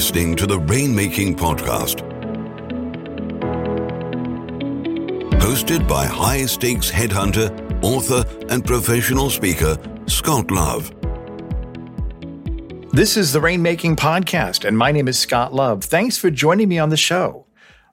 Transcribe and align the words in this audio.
listening 0.00 0.34
to 0.34 0.46
the 0.46 0.58
Rainmaking 0.60 1.36
Podcast. 1.36 2.00
Hosted 5.42 5.86
by 5.86 6.06
high 6.06 6.46
stakes 6.46 6.90
headhunter, 6.90 7.50
author, 7.84 8.24
and 8.48 8.64
professional 8.64 9.28
speaker, 9.28 9.76
Scott 10.06 10.50
Love. 10.50 10.90
This 12.94 13.18
is 13.18 13.34
the 13.34 13.40
Rainmaking 13.40 13.96
Podcast, 13.96 14.66
and 14.66 14.78
my 14.78 14.90
name 14.90 15.06
is 15.06 15.18
Scott 15.18 15.52
Love. 15.52 15.84
Thanks 15.84 16.16
for 16.16 16.30
joining 16.30 16.70
me 16.70 16.78
on 16.78 16.88
the 16.88 16.96
show. 16.96 17.44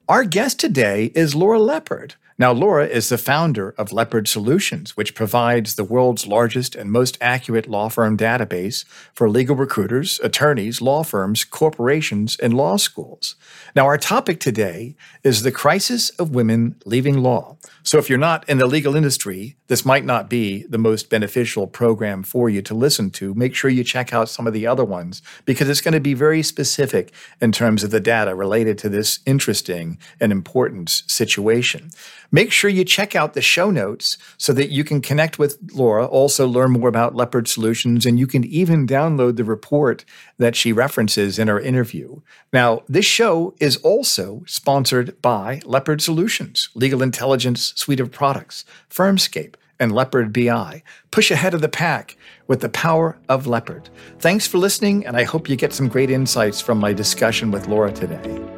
Our 0.10 0.24
guest 0.24 0.58
today 0.58 1.12
is 1.16 1.36
Laura 1.36 1.60
Leopard. 1.60 2.16
Now, 2.40 2.52
Laura 2.52 2.86
is 2.86 3.10
the 3.10 3.18
founder 3.18 3.74
of 3.80 3.92
Leopard 3.92 4.28
Solutions, 4.28 4.96
which 4.96 5.16
provides 5.16 5.74
the 5.74 5.84
world's 5.84 6.28
largest 6.28 6.76
and 6.76 6.92
most 6.92 7.18
accurate 7.20 7.68
law 7.68 7.90
firm 7.90 8.16
database 8.16 8.86
for 9.12 9.28
legal 9.28 9.56
recruiters, 9.56 10.20
attorneys, 10.20 10.80
law 10.80 11.02
firms, 11.02 11.44
corporations, 11.44 12.38
and 12.38 12.54
law 12.54 12.78
schools. 12.78 13.36
Now, 13.76 13.88
our 13.88 13.98
topic 13.98 14.40
today 14.40 14.96
is 15.24 15.42
the 15.42 15.52
crisis 15.52 16.12
of 16.12 16.36
women 16.36 16.76
leaving 16.86 17.24
law. 17.24 17.58
So, 17.82 17.98
if 17.98 18.08
you're 18.08 18.20
not 18.20 18.48
in 18.48 18.60
the 18.60 18.68
legal 18.68 18.96
industry, 18.96 19.58
this 19.66 19.84
might 19.84 20.06
not 20.06 20.30
be 20.30 20.68
the 20.70 20.78
most 20.78 21.10
beneficial 21.10 21.66
program 21.66 22.22
for 22.22 22.52
you 22.52 22.62
to 22.62 22.76
listen 22.76 23.10
to. 23.12 23.34
Make 23.34 23.56
sure 23.56 23.72
you 23.72 23.84
check 23.84 24.14
out 24.14 24.30
some 24.30 24.46
of 24.46 24.54
the 24.54 24.68
other 24.68 24.86
ones 24.86 25.24
because 25.46 25.70
it's 25.70 25.82
going 25.82 25.96
to 25.96 26.00
be 26.00 26.14
very 26.14 26.44
specific 26.44 27.12
in 27.42 27.52
terms 27.52 27.84
of 27.84 27.90
the 27.90 28.00
data 28.00 28.36
related 28.36 28.78
to 28.80 28.90
this 28.90 29.20
interesting 29.26 29.97
and 30.20 30.32
important 30.32 30.90
situation. 30.90 31.92
Make 32.32 32.52
sure 32.52 32.70
you 32.70 32.84
check 32.84 33.16
out 33.16 33.34
the 33.34 33.42
show 33.42 33.72
notes 33.72 34.18
so 34.38 34.54
that 34.54 34.70
you 34.70 34.84
can 34.84 35.02
connect 35.02 35.40
with 35.40 35.58
Laura, 35.74 36.06
also 36.06 36.48
learn 36.48 36.72
more 36.72 36.90
about 36.90 37.16
Leopard 37.16 37.48
Solutions, 37.48 38.06
and 38.06 38.20
you 38.20 38.28
can 38.28 38.44
even 38.44 38.86
download 38.88 39.38
the 39.38 39.44
report 39.44 40.04
that 40.38 40.56
she 40.56 40.74
references 40.74 41.40
in 41.40 41.50
our 41.50 41.60
interview. 41.60 42.22
Now, 42.52 42.84
this 42.88 43.06
show 43.06 43.56
is 43.60 43.78
also 43.78 44.44
sponsored 44.46 45.22
by 45.22 45.62
Leopard 45.66 46.02
Solutions, 46.02 46.70
legal 46.76 47.02
intelligence 47.02 47.74
suite 47.76 48.00
of 48.00 48.12
products, 48.12 48.66
Firmscape, 48.90 49.56
and 49.80 49.92
Leopard 49.92 50.34
BI. 50.34 50.84
Push 51.12 51.32
ahead 51.32 51.54
of 51.54 51.62
the 51.62 51.70
pack 51.70 52.18
with 52.48 52.62
the 52.62 52.70
power 52.70 53.18
of 53.30 53.48
Leopard. 53.48 53.90
Thanks 54.20 54.48
for 54.48 54.58
listening, 54.58 55.06
and 55.06 55.16
I 55.16 55.24
hope 55.24 55.50
you 55.50 55.56
get 55.56 55.74
some 55.74 55.88
great 55.88 56.10
insights 56.10 56.62
from 56.62 56.80
my 56.80 56.94
discussion 56.94 57.52
with 57.52 57.68
Laura 57.68 57.92
today. 57.92 58.57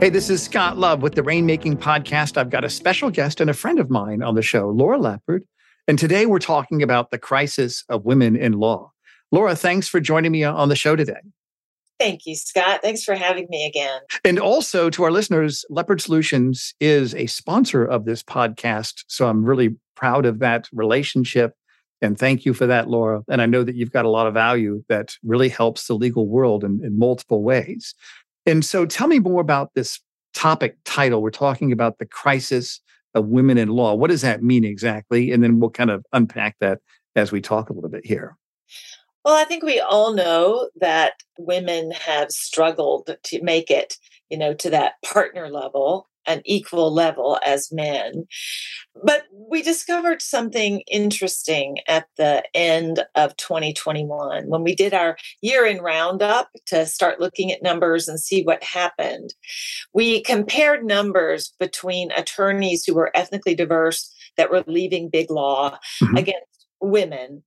Hey, 0.00 0.08
this 0.08 0.30
is 0.30 0.42
Scott 0.42 0.78
Love 0.78 1.02
with 1.02 1.14
the 1.14 1.20
Rainmaking 1.20 1.76
Podcast. 1.76 2.38
I've 2.38 2.48
got 2.48 2.64
a 2.64 2.70
special 2.70 3.10
guest 3.10 3.38
and 3.38 3.50
a 3.50 3.52
friend 3.52 3.78
of 3.78 3.90
mine 3.90 4.22
on 4.22 4.34
the 4.34 4.40
show, 4.40 4.70
Laura 4.70 4.96
Leopard. 4.96 5.44
And 5.86 5.98
today 5.98 6.24
we're 6.24 6.38
talking 6.38 6.82
about 6.82 7.10
the 7.10 7.18
crisis 7.18 7.84
of 7.90 8.06
women 8.06 8.34
in 8.34 8.54
law. 8.54 8.92
Laura, 9.30 9.54
thanks 9.54 9.88
for 9.88 10.00
joining 10.00 10.32
me 10.32 10.42
on 10.42 10.70
the 10.70 10.74
show 10.74 10.96
today. 10.96 11.20
Thank 11.98 12.24
you, 12.24 12.34
Scott. 12.34 12.80
Thanks 12.80 13.04
for 13.04 13.14
having 13.14 13.46
me 13.50 13.66
again. 13.66 14.00
And 14.24 14.38
also 14.38 14.88
to 14.88 15.04
our 15.04 15.10
listeners, 15.10 15.66
Leopard 15.68 16.00
Solutions 16.00 16.72
is 16.80 17.14
a 17.14 17.26
sponsor 17.26 17.84
of 17.84 18.06
this 18.06 18.22
podcast. 18.22 19.04
So 19.06 19.28
I'm 19.28 19.44
really 19.44 19.76
proud 19.96 20.24
of 20.24 20.38
that 20.38 20.66
relationship. 20.72 21.52
And 22.00 22.18
thank 22.18 22.46
you 22.46 22.54
for 22.54 22.64
that, 22.64 22.88
Laura. 22.88 23.22
And 23.28 23.42
I 23.42 23.44
know 23.44 23.64
that 23.64 23.74
you've 23.74 23.92
got 23.92 24.06
a 24.06 24.10
lot 24.10 24.26
of 24.26 24.32
value 24.32 24.82
that 24.88 25.16
really 25.22 25.50
helps 25.50 25.88
the 25.88 25.94
legal 25.94 26.26
world 26.26 26.64
in, 26.64 26.80
in 26.82 26.98
multiple 26.98 27.42
ways. 27.42 27.94
And 28.46 28.64
so 28.64 28.86
tell 28.86 29.06
me 29.06 29.18
more 29.18 29.40
about 29.40 29.74
this 29.74 30.00
topic 30.34 30.76
title. 30.84 31.22
We're 31.22 31.30
talking 31.30 31.72
about 31.72 31.98
the 31.98 32.06
crisis 32.06 32.80
of 33.14 33.26
women 33.26 33.58
in 33.58 33.68
law. 33.68 33.94
What 33.94 34.10
does 34.10 34.22
that 34.22 34.42
mean 34.42 34.64
exactly? 34.64 35.32
And 35.32 35.42
then 35.42 35.60
we'll 35.60 35.70
kind 35.70 35.90
of 35.90 36.04
unpack 36.12 36.56
that 36.60 36.80
as 37.16 37.32
we 37.32 37.40
talk 37.40 37.70
a 37.70 37.72
little 37.72 37.90
bit 37.90 38.06
here. 38.06 38.36
Well, 39.24 39.34
I 39.34 39.44
think 39.44 39.62
we 39.62 39.80
all 39.80 40.14
know 40.14 40.70
that 40.80 41.14
women 41.38 41.90
have 41.90 42.30
struggled 42.30 43.14
to 43.22 43.42
make 43.42 43.70
it, 43.70 43.96
you 44.30 44.38
know, 44.38 44.54
to 44.54 44.70
that 44.70 44.94
partner 45.04 45.48
level 45.48 46.08
an 46.26 46.42
equal 46.44 46.92
level 46.92 47.38
as 47.44 47.72
men. 47.72 48.26
But 49.04 49.24
we 49.32 49.62
discovered 49.62 50.20
something 50.20 50.82
interesting 50.90 51.78
at 51.88 52.06
the 52.16 52.42
end 52.54 53.04
of 53.14 53.36
2021 53.36 54.48
when 54.48 54.62
we 54.62 54.74
did 54.74 54.94
our 54.94 55.16
year 55.40 55.64
in 55.64 55.80
roundup 55.80 56.50
to 56.66 56.86
start 56.86 57.20
looking 57.20 57.50
at 57.52 57.62
numbers 57.62 58.08
and 58.08 58.20
see 58.20 58.42
what 58.42 58.62
happened. 58.62 59.34
We 59.92 60.22
compared 60.22 60.84
numbers 60.84 61.52
between 61.58 62.12
attorneys 62.12 62.84
who 62.84 62.94
were 62.94 63.10
ethnically 63.14 63.54
diverse 63.54 64.12
that 64.36 64.50
were 64.50 64.64
leaving 64.66 65.08
big 65.08 65.30
law 65.30 65.78
mm-hmm. 66.02 66.16
against 66.16 66.66
women 66.80 67.42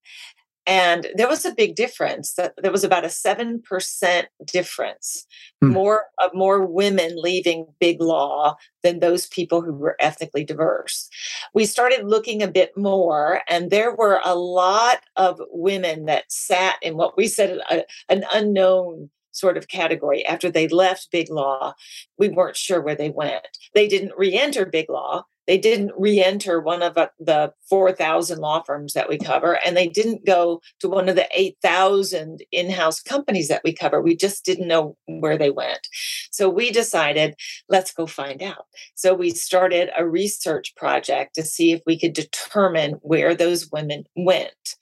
and 0.66 1.08
there 1.16 1.28
was 1.28 1.44
a 1.44 1.54
big 1.54 1.76
difference 1.76 2.34
that 2.36 2.54
there 2.62 2.72
was 2.72 2.84
about 2.84 3.04
a 3.04 3.08
7% 3.08 4.24
difference 4.46 5.26
hmm. 5.62 5.70
more 5.70 6.06
of 6.20 6.32
uh, 6.32 6.34
more 6.34 6.66
women 6.66 7.12
leaving 7.16 7.66
big 7.80 8.02
law 8.02 8.56
than 8.82 9.00
those 9.00 9.28
people 9.28 9.62
who 9.62 9.74
were 9.74 9.98
ethnically 10.00 10.44
diverse. 10.44 11.10
We 11.54 11.66
started 11.66 12.06
looking 12.06 12.42
a 12.42 12.48
bit 12.48 12.72
more 12.78 13.42
and 13.50 13.72
there 13.72 13.94
were 13.94 14.22
a 14.24 14.36
lot 14.36 15.02
of 15.16 15.42
women 15.52 16.06
that 16.06 16.32
sat 16.32 16.78
in 16.82 16.96
what 16.96 17.18
we 17.18 17.28
said 17.28 17.60
a, 17.70 17.84
an 18.10 18.24
unknown 18.34 19.10
sort 19.32 19.58
of 19.58 19.68
category. 19.68 20.26
After 20.26 20.50
they 20.50 20.68
left 20.68 21.12
big 21.12 21.30
law 21.30 21.74
we 22.18 22.30
weren't 22.30 22.58
sure 22.58 22.82
where 22.82 22.96
they 22.96 23.10
went. 23.10 23.48
They 23.74 23.88
didn't 23.88 24.14
re-enter 24.18 24.66
big 24.66 24.90
law 24.90 25.26
they 25.48 25.58
didn't 25.58 25.92
re-enter 25.98 26.60
one 26.60 26.82
of 26.82 26.98
uh, 26.98 27.08
the 27.20 27.54
4000 27.70 28.40
law 28.40 28.64
firms 28.64 28.94
that 28.94 29.10
we 29.10 29.18
cover 29.18 29.60
and 29.66 29.76
they 29.76 29.88
didn't 29.88 30.26
go 30.26 30.62
to 30.80 30.90
one 30.90 31.10
of 31.10 31.16
the 31.16 31.28
8000 31.32 32.44
in-house 32.52 33.02
companies 33.02 33.48
that 33.48 33.64
we 33.64 33.74
cover. 33.74 34.02
We 34.02 34.16
just 34.16 34.46
didn't 34.46 34.68
know 34.68 34.98
where 35.06 35.38
they 35.38 35.50
went. 35.50 35.88
So 36.32 36.50
we 36.50 36.72
decided 36.72 37.36
let's 37.70 37.94
go 37.94 38.06
find 38.06 38.42
out. 38.42 38.66
So 38.96 39.14
we 39.14 39.32
started 39.32 39.90
a 39.98 40.08
research 40.08 40.76
project 40.76 41.36
to 41.36 41.44
see 41.44 41.72
if 41.72 41.82
we 41.86 42.00
could 42.00 42.14
determine 42.14 42.94
where 43.02 43.36
those 43.36 43.70
women 43.72 44.06
went. 44.16 44.76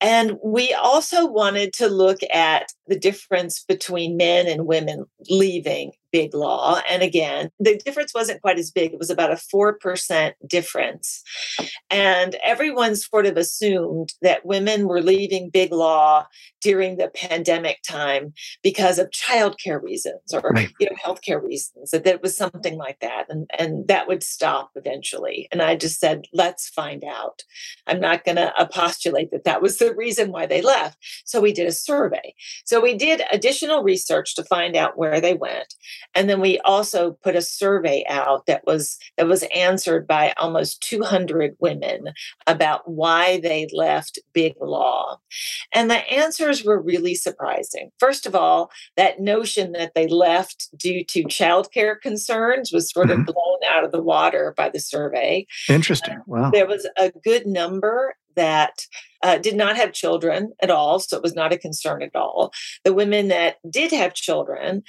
And 0.00 0.36
we 0.44 0.74
also 0.74 1.26
wanted 1.26 1.72
to 1.74 1.88
look 1.88 2.18
at 2.32 2.72
the 2.86 2.98
difference 2.98 3.64
between 3.66 4.16
men 4.16 4.46
and 4.46 4.66
women 4.66 5.04
leaving 5.28 5.92
big 6.14 6.32
law. 6.32 6.80
And 6.88 7.02
again, 7.02 7.50
the 7.58 7.76
difference 7.76 8.14
wasn't 8.14 8.40
quite 8.40 8.56
as 8.56 8.70
big. 8.70 8.92
It 8.92 9.00
was 9.00 9.10
about 9.10 9.32
a 9.32 9.34
4% 9.34 10.32
difference. 10.46 11.24
And 11.90 12.36
everyone 12.44 12.94
sort 12.94 13.26
of 13.26 13.36
assumed 13.36 14.12
that 14.22 14.46
women 14.46 14.86
were 14.86 15.02
leaving 15.02 15.50
big 15.50 15.72
law 15.72 16.26
during 16.64 16.96
the 16.96 17.08
pandemic 17.08 17.82
time 17.86 18.32
because 18.62 18.98
of 18.98 19.10
childcare 19.10 19.82
reasons 19.82 20.32
or 20.32 20.40
right. 20.54 20.72
you 20.80 20.88
know 20.88 20.96
healthcare 20.96 21.42
reasons 21.42 21.90
that 21.90 22.06
it 22.06 22.22
was 22.22 22.34
something 22.34 22.78
like 22.78 22.98
that 23.00 23.26
and 23.28 23.50
and 23.58 23.86
that 23.86 24.08
would 24.08 24.22
stop 24.22 24.70
eventually 24.74 25.46
and 25.52 25.60
i 25.60 25.76
just 25.76 26.00
said 26.00 26.24
let's 26.32 26.70
find 26.70 27.04
out 27.04 27.42
i'm 27.86 28.00
not 28.00 28.24
going 28.24 28.36
to 28.36 28.50
postulate 28.72 29.30
that 29.30 29.44
that 29.44 29.60
was 29.60 29.76
the 29.76 29.94
reason 29.94 30.32
why 30.32 30.46
they 30.46 30.62
left 30.62 30.96
so 31.26 31.38
we 31.38 31.52
did 31.52 31.66
a 31.66 31.72
survey 31.72 32.34
so 32.64 32.73
we 32.80 32.94
did 32.94 33.22
additional 33.32 33.82
research 33.82 34.34
to 34.36 34.44
find 34.44 34.76
out 34.76 34.98
where 34.98 35.20
they 35.20 35.34
went 35.34 35.74
and 36.14 36.28
then 36.28 36.40
we 36.40 36.58
also 36.60 37.12
put 37.22 37.36
a 37.36 37.42
survey 37.42 38.04
out 38.08 38.46
that 38.46 38.64
was 38.66 38.98
that 39.16 39.26
was 39.26 39.44
answered 39.54 40.06
by 40.06 40.32
almost 40.36 40.82
200 40.82 41.56
women 41.58 42.12
about 42.46 42.88
why 42.90 43.40
they 43.40 43.66
left 43.72 44.18
big 44.32 44.54
law. 44.60 45.18
And 45.72 45.90
the 45.90 46.08
answers 46.12 46.64
were 46.64 46.80
really 46.80 47.14
surprising. 47.14 47.90
First 47.98 48.26
of 48.26 48.34
all, 48.34 48.70
that 48.96 49.20
notion 49.20 49.72
that 49.72 49.92
they 49.94 50.06
left 50.06 50.68
due 50.76 51.04
to 51.04 51.24
childcare 51.24 52.00
concerns 52.00 52.72
was 52.72 52.90
sort 52.90 53.10
of 53.10 53.18
mm-hmm. 53.18 53.32
blown 53.32 53.58
out 53.68 53.84
of 53.84 53.92
the 53.92 54.02
water 54.02 54.54
by 54.56 54.68
the 54.68 54.80
survey. 54.80 55.46
Interesting. 55.68 56.20
Wow. 56.26 56.50
There 56.50 56.66
was 56.66 56.88
a 56.96 57.12
good 57.22 57.46
number 57.46 58.14
that 58.36 58.86
uh, 59.22 59.38
did 59.38 59.56
not 59.56 59.76
have 59.76 59.92
children 59.92 60.52
at 60.60 60.70
all, 60.70 60.98
so 60.98 61.16
it 61.16 61.22
was 61.22 61.34
not 61.34 61.52
a 61.52 61.58
concern 61.58 62.02
at 62.02 62.14
all. 62.14 62.52
The 62.84 62.92
women 62.92 63.28
that 63.28 63.56
did 63.68 63.92
have 63.92 64.14
children, 64.14 64.82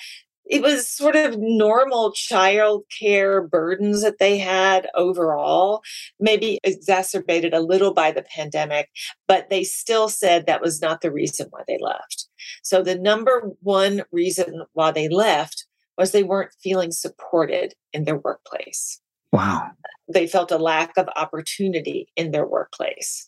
it 0.45 0.61
was 0.61 0.87
sort 0.87 1.15
of 1.15 1.37
normal 1.39 2.11
child 2.11 2.83
care 2.99 3.41
burdens 3.41 4.03
that 4.03 4.19
they 4.19 4.37
had 4.37 4.87
overall, 4.93 5.81
maybe 6.19 6.59
exacerbated 6.63 7.53
a 7.53 7.61
little 7.61 7.93
by 7.93 8.11
the 8.11 8.23
pandemic, 8.23 8.89
but 9.27 9.49
they 9.49 9.63
still 9.63 10.07
said 10.07 10.45
that 10.45 10.61
was 10.61 10.81
not 10.81 11.01
the 11.01 11.11
reason 11.11 11.47
why 11.49 11.61
they 11.67 11.77
left. 11.79 12.27
So 12.63 12.83
the 12.83 12.95
number 12.95 13.51
one 13.61 14.03
reason 14.11 14.63
why 14.73 14.91
they 14.91 15.09
left 15.09 15.65
was 15.97 16.11
they 16.11 16.23
weren't 16.23 16.53
feeling 16.61 16.91
supported 16.91 17.73
in 17.93 18.03
their 18.03 18.17
workplace. 18.17 19.01
Wow. 19.31 19.71
they 20.07 20.27
felt 20.27 20.51
a 20.51 20.57
lack 20.57 20.97
of 20.97 21.09
opportunity 21.15 22.07
in 22.15 22.31
their 22.31 22.45
workplace. 22.45 23.27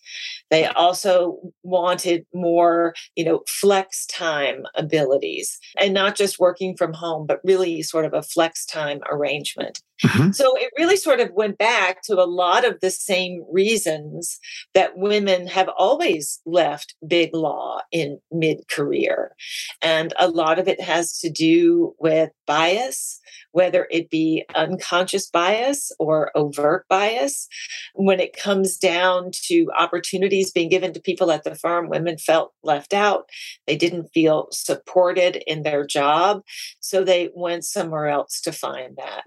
They 0.51 0.65
also 0.67 1.39
wanted 1.63 2.25
more, 2.33 2.93
you 3.15 3.25
know, 3.25 3.43
flex 3.47 4.05
time 4.05 4.63
abilities 4.75 5.59
and 5.79 5.93
not 5.93 6.15
just 6.15 6.39
working 6.39 6.77
from 6.77 6.93
home, 6.93 7.25
but 7.25 7.41
really 7.43 7.81
sort 7.81 8.05
of 8.05 8.13
a 8.13 8.21
flex 8.21 8.65
time 8.65 9.01
arrangement. 9.09 9.81
Mm-hmm. 10.03 10.31
So 10.31 10.55
it 10.57 10.71
really 10.77 10.97
sort 10.97 11.19
of 11.19 11.31
went 11.33 11.57
back 11.57 12.01
to 12.03 12.21
a 12.21 12.25
lot 12.25 12.65
of 12.65 12.79
the 12.81 12.91
same 12.91 13.43
reasons 13.51 14.39
that 14.73 14.97
women 14.97 15.47
have 15.47 15.69
always 15.77 16.39
left 16.45 16.95
big 17.07 17.33
law 17.33 17.79
in 17.91 18.19
mid 18.31 18.67
career. 18.69 19.35
And 19.81 20.13
a 20.19 20.29
lot 20.29 20.59
of 20.59 20.67
it 20.67 20.79
has 20.81 21.19
to 21.19 21.29
do 21.29 21.95
with 21.99 22.29
bias, 22.45 23.19
whether 23.51 23.87
it 23.89 24.09
be 24.09 24.45
unconscious 24.55 25.29
bias 25.29 25.91
or 25.99 26.31
overt 26.35 26.85
bias. 26.89 27.47
When 27.95 28.19
it 28.19 28.37
comes 28.37 28.77
down 28.77 29.31
to 29.47 29.67
opportunities 29.77 30.51
being 30.51 30.69
given 30.69 30.93
to 30.93 31.01
people 31.01 31.31
at 31.31 31.43
the 31.43 31.55
firm, 31.55 31.89
women 31.89 32.17
felt 32.17 32.53
left 32.63 32.93
out. 32.93 33.29
They 33.65 33.75
didn't 33.75 34.09
feel 34.13 34.47
supported 34.51 35.43
in 35.47 35.63
their 35.63 35.85
job. 35.85 36.43
So 36.79 37.03
they 37.03 37.29
went 37.33 37.65
somewhere 37.65 38.07
else 38.07 38.41
to 38.41 38.51
find 38.51 38.95
that. 38.97 39.23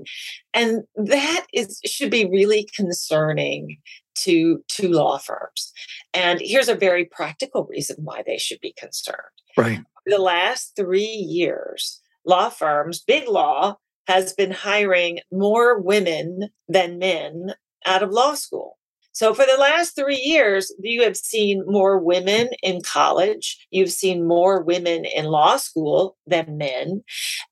And 0.61 0.83
that 0.97 1.47
is 1.55 1.81
should 1.87 2.11
be 2.11 2.27
really 2.27 2.69
concerning 2.77 3.79
to 4.17 4.63
to 4.77 4.89
law 4.89 5.17
firms. 5.17 5.73
And 6.13 6.39
here's 6.43 6.69
a 6.69 6.75
very 6.75 7.07
practical 7.07 7.65
reason 7.65 7.97
why 8.01 8.23
they 8.27 8.37
should 8.37 8.61
be 8.61 8.75
concerned. 8.77 9.17
Right. 9.57 9.81
The 10.05 10.19
last 10.19 10.77
3 10.77 11.01
years, 11.01 12.01
law 12.27 12.51
firms, 12.51 13.01
big 13.01 13.27
law 13.27 13.77
has 14.07 14.35
been 14.35 14.51
hiring 14.51 15.21
more 15.33 15.81
women 15.81 16.51
than 16.69 16.99
men 16.99 17.55
out 17.87 18.03
of 18.03 18.11
law 18.11 18.35
school. 18.35 18.77
So, 19.13 19.35
for 19.35 19.45
the 19.45 19.59
last 19.59 19.97
three 19.97 20.21
years, 20.21 20.73
you 20.81 21.03
have 21.03 21.17
seen 21.17 21.65
more 21.67 21.99
women 21.99 22.49
in 22.63 22.81
college. 22.83 23.67
You've 23.71 23.91
seen 23.91 24.27
more 24.27 24.63
women 24.63 25.05
in 25.05 25.25
law 25.27 25.57
school 25.57 26.17
than 26.27 26.59
men. 26.59 27.03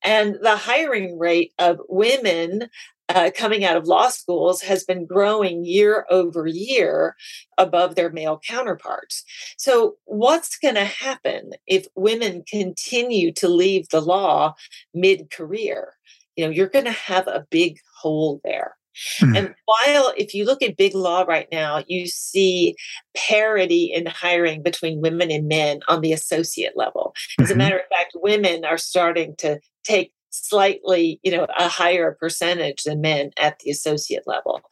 And 0.03 0.37
the 0.41 0.57
hiring 0.57 1.19
rate 1.19 1.53
of 1.59 1.79
women 1.89 2.69
uh, 3.09 3.31
coming 3.37 3.65
out 3.65 3.77
of 3.77 3.87
law 3.87 4.09
schools 4.09 4.61
has 4.63 4.85
been 4.85 5.07
growing 5.07 5.65
year 5.65 6.07
over 6.11 6.47
year 6.47 7.17
above 7.57 7.95
their 7.95 8.11
male 8.11 8.41
counterparts. 8.47 9.25
So, 9.57 9.97
what's 10.05 10.59
going 10.59 10.75
to 10.75 10.85
happen 10.85 11.53
if 11.67 11.87
women 11.95 12.45
continue 12.49 13.33
to 13.33 13.49
leave 13.49 13.89
the 13.89 14.01
law 14.01 14.55
mid 14.93 15.31
career? 15.31 15.95
You 16.37 16.45
know, 16.45 16.51
you're 16.51 16.69
going 16.69 16.85
to 16.85 16.93
have 16.93 17.27
a 17.27 17.47
big 17.51 17.79
hole 18.01 18.41
there. 18.45 18.77
Mm-hmm. 19.21 19.37
And 19.37 19.55
while, 19.65 20.13
if 20.17 20.35
you 20.35 20.45
look 20.45 20.63
at 20.63 20.77
big 20.77 20.95
law 20.95 21.23
right 21.23 21.49
now, 21.53 21.85
you 21.87 22.07
see 22.07 22.75
parity 23.17 23.93
in 23.95 24.07
hiring 24.07 24.63
between 24.63 25.01
women 25.01 25.31
and 25.31 25.47
men 25.47 25.81
on 25.89 26.01
the 26.01 26.13
associate 26.13 26.77
level. 26.77 27.15
As 27.41 27.47
mm-hmm. 27.47 27.55
a 27.55 27.57
matter 27.57 27.77
of 27.77 27.87
fact, 27.91 28.13
women 28.17 28.65
are 28.65 28.79
starting 28.79 29.35
to 29.39 29.61
take 29.85 30.13
slightly, 30.45 31.21
you 31.23 31.31
know, 31.31 31.47
a 31.59 31.69
higher 31.69 32.17
percentage 32.19 32.85
than 32.85 33.01
men 33.01 33.31
at 33.39 33.59
the 33.61 33.71
associate 33.71 34.25
level. 34.27 34.63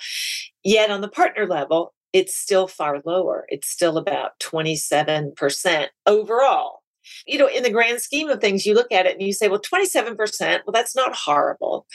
Yet 0.64 0.90
on 0.90 1.00
the 1.00 1.08
partner 1.08 1.46
level, 1.46 1.94
it's 2.12 2.36
still 2.36 2.66
far 2.66 3.02
lower. 3.04 3.46
It's 3.48 3.68
still 3.68 3.98
about 3.98 4.32
27% 4.40 5.86
overall. 6.06 6.80
You 7.26 7.38
know, 7.38 7.46
in 7.46 7.62
the 7.62 7.70
grand 7.70 8.00
scheme 8.00 8.28
of 8.28 8.40
things, 8.40 8.66
you 8.66 8.74
look 8.74 8.90
at 8.90 9.06
it 9.06 9.12
and 9.12 9.22
you 9.22 9.32
say, 9.32 9.48
well, 9.48 9.60
27%, 9.60 10.16
well, 10.40 10.72
that's 10.72 10.96
not 10.96 11.14
horrible. 11.14 11.86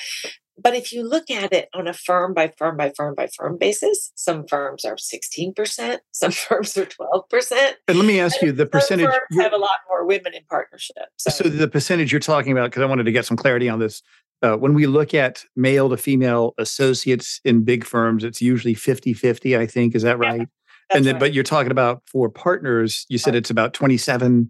But 0.62 0.76
if 0.76 0.92
you 0.92 1.08
look 1.08 1.30
at 1.32 1.54
it 1.54 1.70
on 1.74 1.88
a 1.88 1.94
firm 1.94 2.34
by 2.34 2.52
firm 2.58 2.78
by 2.78 2.92
firm 2.96 3.16
by 3.16 3.28
firm 3.28 3.58
basis, 3.58 4.12
some 4.16 4.46
firms 4.48 4.86
are 4.86 4.96
16%, 4.96 6.00
some 6.12 6.32
firms 6.32 6.78
are 6.78 6.86
12%. 6.86 7.72
And 7.88 7.98
let 7.98 8.06
me 8.06 8.20
ask 8.20 8.42
you 8.42 8.52
the 8.52 8.66
percentage. 8.66 9.10
have 9.40 9.54
a 9.54 9.58
lot 9.58 9.80
more 9.88 10.06
women 10.06 10.34
in 10.34 10.44
partnership. 10.50 10.96
So, 11.18 11.30
so 11.30 11.50
the 11.50 11.68
percentage 11.68 12.12
you're 12.12 12.20
talking 12.20 12.52
about, 12.52 12.70
because 12.70 12.84
I 12.84 12.86
wanted 12.86 13.04
to 13.04 13.12
get 13.12 13.26
some 13.26 13.38
clarity 13.38 13.70
on 13.70 13.80
this. 13.80 14.02
Uh, 14.44 14.56
when 14.56 14.74
we 14.74 14.88
look 14.88 15.14
at 15.14 15.46
male 15.56 15.90
to 15.90 15.98
female 15.98 16.54
associates 16.58 17.40
in 17.46 17.64
big 17.64 17.86
firms, 17.86 18.24
it's 18.24 18.42
usually 18.42 18.74
50 18.74 19.14
50, 19.14 19.56
I 19.56 19.68
think. 19.68 19.94
Is 19.94 20.02
that 20.02 20.18
right? 20.18 20.40
Yeah, 20.40 20.98
and 20.98 21.06
then, 21.06 21.16
right. 21.16 21.20
but 21.20 21.34
you're 21.34 21.44
talking 21.44 21.72
about 21.72 22.02
for 22.08 22.28
partners, 22.28 23.06
you 23.08 23.20
said 23.20 23.36
it's 23.36 23.52
about 23.52 23.74
27% 23.74 24.50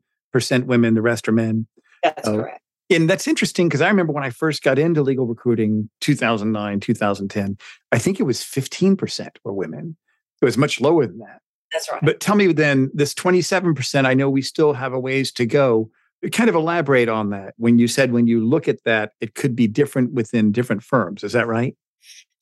women, 0.64 0.94
the 0.94 1.02
rest 1.02 1.28
are 1.28 1.34
men. 1.34 1.68
That's 2.04 2.28
uh, 2.28 2.36
correct 2.36 2.61
and 2.92 3.10
that's 3.10 3.28
interesting 3.28 3.68
because 3.68 3.82
I 3.82 3.88
remember 3.88 4.14
when 4.14 4.24
I 4.24 4.30
first 4.30 4.64
got 4.64 4.78
into 4.78 5.02
legal 5.02 5.26
recruiting, 5.26 5.90
2009, 6.02 6.80
2010, 6.80 7.58
I 7.92 7.98
think 7.98 8.20
it 8.20 8.24
was 8.24 8.40
15% 8.40 9.30
were 9.44 9.54
women. 9.54 9.98
It 10.42 10.46
was 10.46 10.58
much 10.58 10.82
lower 10.82 11.06
than 11.06 11.20
that. 11.20 11.40
That's 11.72 11.92
right. 11.92 12.02
But 12.04 12.20
tell 12.20 12.36
me 12.36 12.52
then, 12.52 12.92
this 12.94 13.14
27%, 13.14 14.06
I 14.06 14.14
know 14.14 14.30
we 14.30 14.42
still 14.42 14.74
have 14.74 14.94
a 14.94 15.00
ways 15.00 15.32
to 15.34 15.46
go. 15.46 15.90
Kind 16.32 16.50
of 16.50 16.56
elaborate 16.56 17.10
on 17.10 17.32
that 17.32 17.56
when 17.58 17.80
you 17.80 17.88
said 17.88 18.12
when 18.12 18.28
you 18.28 18.46
look 18.46 18.68
at 18.68 18.84
that, 18.84 19.14
it 19.22 19.34
could 19.34 19.56
be 19.56 19.68
different 19.68 20.14
within 20.14 20.52
different 20.52 20.84
firms. 20.84 21.24
Is 21.24 21.32
that 21.32 21.48
right? 21.48 21.76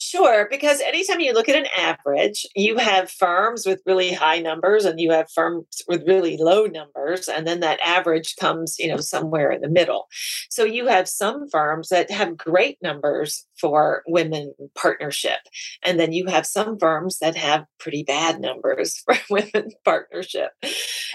Sure, 0.01 0.48
because 0.50 0.80
anytime 0.80 1.19
you 1.19 1.34
look 1.34 1.50
at 1.50 1.57
an 1.57 1.68
average, 1.78 2.46
you 2.56 2.78
have 2.78 3.12
firms 3.12 3.66
with 3.66 3.81
really 3.86 4.13
high 4.13 4.40
numbers 4.40 4.86
and 4.86 4.98
you 4.98 5.12
have 5.12 5.30
firms 5.30 5.66
with 5.90 6.07
really 6.07 6.38
low 6.38 6.66
numbers, 6.68 7.28
and 7.28 7.46
then 7.46 7.60
that 7.60 7.81
average 7.81 8.38
comes, 8.38 8.78
you 8.80 8.88
know, 8.88 8.96
somewhere 8.98 9.51
in 9.51 9.60
the 9.60 9.68
middle. 9.69 10.07
So 10.50 10.63
you 10.63 10.88
have 10.88 11.10
some 11.10 11.50
firms 11.50 11.90
that 11.90 12.10
have 12.12 12.38
great 12.38 12.78
numbers 12.81 13.46
for 13.59 14.03
women 14.07 14.53
partnership, 14.75 15.39
and 15.83 16.00
then 16.00 16.11
you 16.11 16.27
have 16.27 16.45
some 16.45 16.77
firms 16.79 17.19
that 17.19 17.35
have 17.35 17.65
pretty 17.79 18.03
bad 18.03 18.39
numbers 18.39 18.97
for 19.06 19.15
women 19.29 19.71
partnership. 19.85 20.51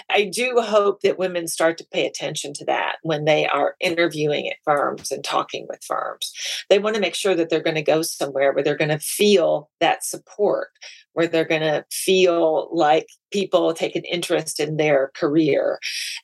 I 0.09 0.25
do 0.25 0.61
hope 0.61 1.01
that 1.01 1.19
women 1.19 1.47
start 1.47 1.77
to 1.77 1.87
pay 1.91 2.05
attention 2.05 2.53
to 2.53 2.65
that 2.65 2.97
when 3.03 3.25
they 3.25 3.47
are 3.47 3.75
interviewing 3.79 4.47
at 4.49 4.57
firms 4.63 5.11
and 5.11 5.23
talking 5.23 5.65
with 5.69 5.83
firms. 5.83 6.31
They 6.69 6.79
want 6.79 6.95
to 6.95 7.01
make 7.01 7.15
sure 7.15 7.35
that 7.35 7.49
they're 7.49 7.61
going 7.61 7.75
to 7.75 7.81
go 7.81 8.01
somewhere 8.01 8.53
where 8.53 8.63
they're 8.63 8.77
going 8.77 8.89
to 8.89 8.99
feel 8.99 9.69
that 9.79 10.03
support, 10.03 10.69
where 11.13 11.27
they're 11.27 11.45
going 11.45 11.61
to 11.61 11.85
feel 11.91 12.69
like 12.73 13.07
people 13.31 13.73
take 13.73 13.95
an 13.95 14.03
interest 14.05 14.59
in 14.59 14.77
their 14.77 15.11
career. 15.15 15.79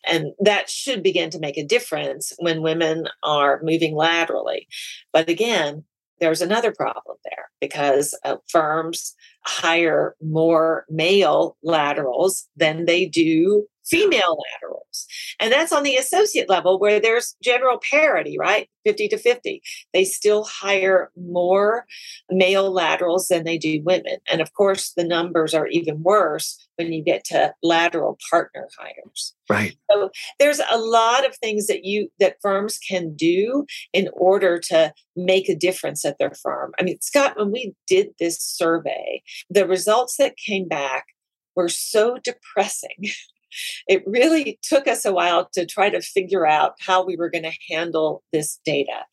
And 0.06 0.32
that 0.40 0.70
should 0.70 1.04
begin 1.04 1.30
to 1.32 1.40
make 1.40 1.58
a 1.58 1.66
difference 1.66 2.34
when 2.40 2.62
women 2.62 3.08
are 3.24 3.62
moving 3.64 3.96
laterally. 3.96 4.68
But 5.12 5.30
again, 5.30 5.84
there's 6.22 6.42
another 6.42 6.72
problem 6.72 7.18
there 7.26 7.50
because 7.60 8.18
uh, 8.24 8.38
firms 8.48 9.14
hire 9.46 10.16
more 10.22 10.86
male 10.90 11.58
laterals 11.64 12.48
than 12.56 12.86
they 12.86 13.06
do 13.06 13.66
female 13.92 14.38
laterals. 14.54 15.06
And 15.40 15.52
that's 15.52 15.74
on 15.74 15.84
the 15.84 15.98
associate 15.98 16.50
level 16.50 16.80
where 16.80 17.00
there's 17.00 17.36
general 17.44 17.80
parity, 17.92 18.38
right? 18.40 18.70
50 18.86 19.10
to 19.10 19.18
50. 19.18 19.62
They 19.94 20.06
still 20.06 20.46
hire 20.46 21.12
more 21.16 21.86
male 22.30 22.72
laterals 22.72 23.28
than 23.28 23.44
they 23.44 23.58
do 23.58 23.82
women. 23.84 24.18
And 24.32 24.42
of 24.42 24.54
course, 24.54 24.94
the 24.96 25.04
numbers 25.04 25.54
are 25.54 25.68
even 25.68 26.02
worse 26.02 26.58
when 26.78 26.94
you 26.94 27.04
get 27.04 27.24
to 27.26 27.54
lateral 27.62 28.18
partner 28.30 28.68
hires. 28.80 29.36
Right. 29.50 29.76
So 29.92 30.10
there's 30.40 30.62
a 30.72 30.78
lot 30.78 31.28
of 31.28 31.36
things 31.36 31.68
that 31.68 31.84
you 31.84 32.10
that 32.20 32.38
firms 32.42 32.80
can 32.80 33.14
do 33.14 33.66
in 33.94 34.10
order 34.14 34.58
to 34.70 34.94
make 35.16 35.50
a 35.50 35.56
difference 35.56 36.06
at 36.06 36.18
their 36.18 36.32
firm. 36.32 36.72
I 36.80 36.84
mean, 36.84 37.00
Scott, 37.02 37.38
when 37.38 37.52
we 37.52 37.76
did 37.88 38.10
this 38.20 38.40
survey, 38.40 39.22
the 39.50 39.68
results 39.68 40.16
that 40.18 40.38
came 40.38 40.68
back 40.68 41.08
were 41.56 41.70
so 41.70 42.18
depressing 42.24 42.98
it 43.88 44.04
really 44.06 44.60
took 44.62 44.88
us 44.88 45.06
a 45.06 45.14
while 45.14 45.50
to 45.54 45.66
try 45.66 45.90
to 45.90 46.02
figure 46.02 46.46
out 46.46 46.76
how 46.80 47.04
we 47.04 47.16
were 47.16 47.30
going 47.30 47.44
to 47.44 47.52
handle 47.70 48.24
this 48.32 48.60
data. 48.66 49.06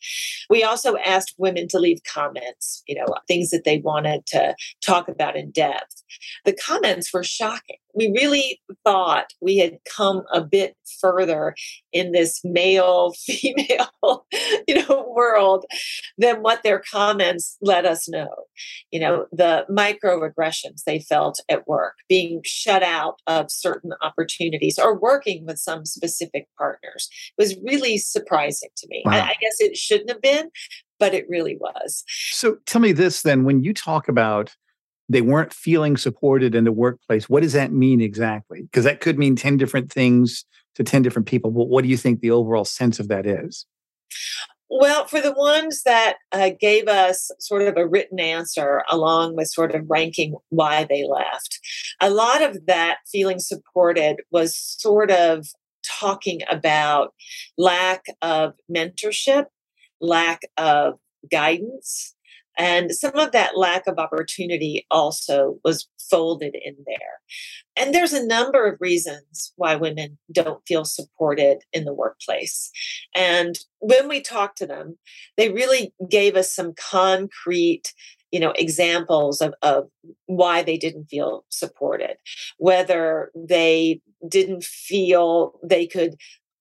We 0.50 0.62
also 0.62 0.96
asked 0.98 1.34
women 1.38 1.68
to 1.68 1.78
leave 1.78 2.00
comments, 2.04 2.82
you 2.86 2.94
know, 2.94 3.06
things 3.26 3.50
that 3.50 3.64
they 3.64 3.78
wanted 3.78 4.26
to 4.26 4.54
talk 4.80 5.08
about 5.08 5.36
in 5.36 5.50
depth. 5.50 6.02
The 6.44 6.54
comments 6.54 7.12
were 7.12 7.24
shocking 7.24 7.76
we 7.98 8.10
really 8.12 8.60
thought 8.84 9.32
we 9.40 9.58
had 9.58 9.78
come 9.84 10.22
a 10.32 10.40
bit 10.40 10.76
further 11.00 11.54
in 11.92 12.12
this 12.12 12.40
male 12.44 13.12
female 13.26 14.26
you 14.66 14.86
know 14.86 15.12
world 15.14 15.64
than 16.16 16.42
what 16.42 16.62
their 16.62 16.82
comments 16.90 17.56
let 17.60 17.84
us 17.84 18.08
know. 18.08 18.28
You 18.90 19.00
know 19.00 19.26
the 19.32 19.66
microaggressions 19.70 20.84
they 20.86 21.00
felt 21.00 21.40
at 21.48 21.66
work 21.66 21.94
being 22.08 22.40
shut 22.44 22.82
out 22.82 23.16
of 23.26 23.50
certain 23.50 23.90
opportunities 24.02 24.78
or 24.78 24.98
working 24.98 25.44
with 25.46 25.58
some 25.58 25.84
specific 25.84 26.46
partners 26.56 27.08
was 27.36 27.56
really 27.62 27.98
surprising 27.98 28.70
to 28.76 28.86
me. 28.88 29.02
Wow. 29.04 29.12
I, 29.12 29.20
I 29.20 29.34
guess 29.40 29.60
it 29.60 29.76
shouldn't 29.76 30.10
have 30.10 30.22
been 30.22 30.50
but 30.98 31.14
it 31.14 31.26
really 31.28 31.56
was. 31.60 32.04
So 32.32 32.56
tell 32.66 32.80
me 32.80 32.92
this 32.92 33.22
then 33.22 33.44
when 33.44 33.62
you 33.62 33.72
talk 33.72 34.08
about 34.08 34.56
they 35.08 35.22
weren't 35.22 35.52
feeling 35.52 35.96
supported 35.96 36.54
in 36.54 36.64
the 36.64 36.72
workplace. 36.72 37.28
What 37.28 37.42
does 37.42 37.54
that 37.54 37.72
mean 37.72 38.00
exactly? 38.00 38.62
Because 38.62 38.84
that 38.84 39.00
could 39.00 39.18
mean 39.18 39.36
10 39.36 39.56
different 39.56 39.90
things 39.90 40.44
to 40.74 40.84
10 40.84 41.02
different 41.02 41.26
people. 41.26 41.50
But 41.50 41.68
what 41.68 41.82
do 41.82 41.88
you 41.88 41.96
think 41.96 42.20
the 42.20 42.30
overall 42.30 42.64
sense 42.64 43.00
of 43.00 43.08
that 43.08 43.26
is? 43.26 43.66
Well, 44.70 45.06
for 45.06 45.22
the 45.22 45.32
ones 45.32 45.82
that 45.84 46.16
uh, 46.30 46.50
gave 46.60 46.88
us 46.88 47.30
sort 47.38 47.62
of 47.62 47.78
a 47.78 47.88
written 47.88 48.20
answer 48.20 48.82
along 48.90 49.34
with 49.34 49.48
sort 49.48 49.74
of 49.74 49.88
ranking 49.88 50.34
why 50.50 50.84
they 50.84 51.04
left, 51.08 51.58
a 52.00 52.10
lot 52.10 52.42
of 52.42 52.66
that 52.66 52.98
feeling 53.10 53.38
supported 53.38 54.16
was 54.30 54.54
sort 54.56 55.10
of 55.10 55.46
talking 55.82 56.40
about 56.50 57.14
lack 57.56 58.04
of 58.20 58.52
mentorship, 58.70 59.46
lack 60.02 60.42
of 60.58 60.98
guidance, 61.30 62.14
and 62.58 62.90
some 62.90 63.16
of 63.16 63.32
that 63.32 63.56
lack 63.56 63.86
of 63.86 63.98
opportunity 63.98 64.84
also 64.90 65.58
was 65.64 65.88
folded 66.10 66.56
in 66.62 66.76
there. 66.86 67.20
And 67.76 67.94
there's 67.94 68.12
a 68.12 68.26
number 68.26 68.66
of 68.66 68.80
reasons 68.80 69.52
why 69.56 69.76
women 69.76 70.18
don't 70.32 70.66
feel 70.66 70.84
supported 70.84 71.58
in 71.72 71.84
the 71.84 71.94
workplace. 71.94 72.70
And 73.14 73.56
when 73.78 74.08
we 74.08 74.20
talked 74.20 74.58
to 74.58 74.66
them, 74.66 74.98
they 75.36 75.50
really 75.50 75.94
gave 76.10 76.34
us 76.34 76.52
some 76.52 76.74
concrete 76.74 77.92
you 78.30 78.40
know 78.40 78.52
examples 78.56 79.40
of, 79.40 79.54
of 79.62 79.88
why 80.26 80.62
they 80.62 80.76
didn't 80.76 81.06
feel 81.06 81.46
supported 81.48 82.16
whether 82.58 83.30
they 83.34 84.02
didn't 84.28 84.64
feel 84.64 85.58
they 85.62 85.86
could 85.86 86.14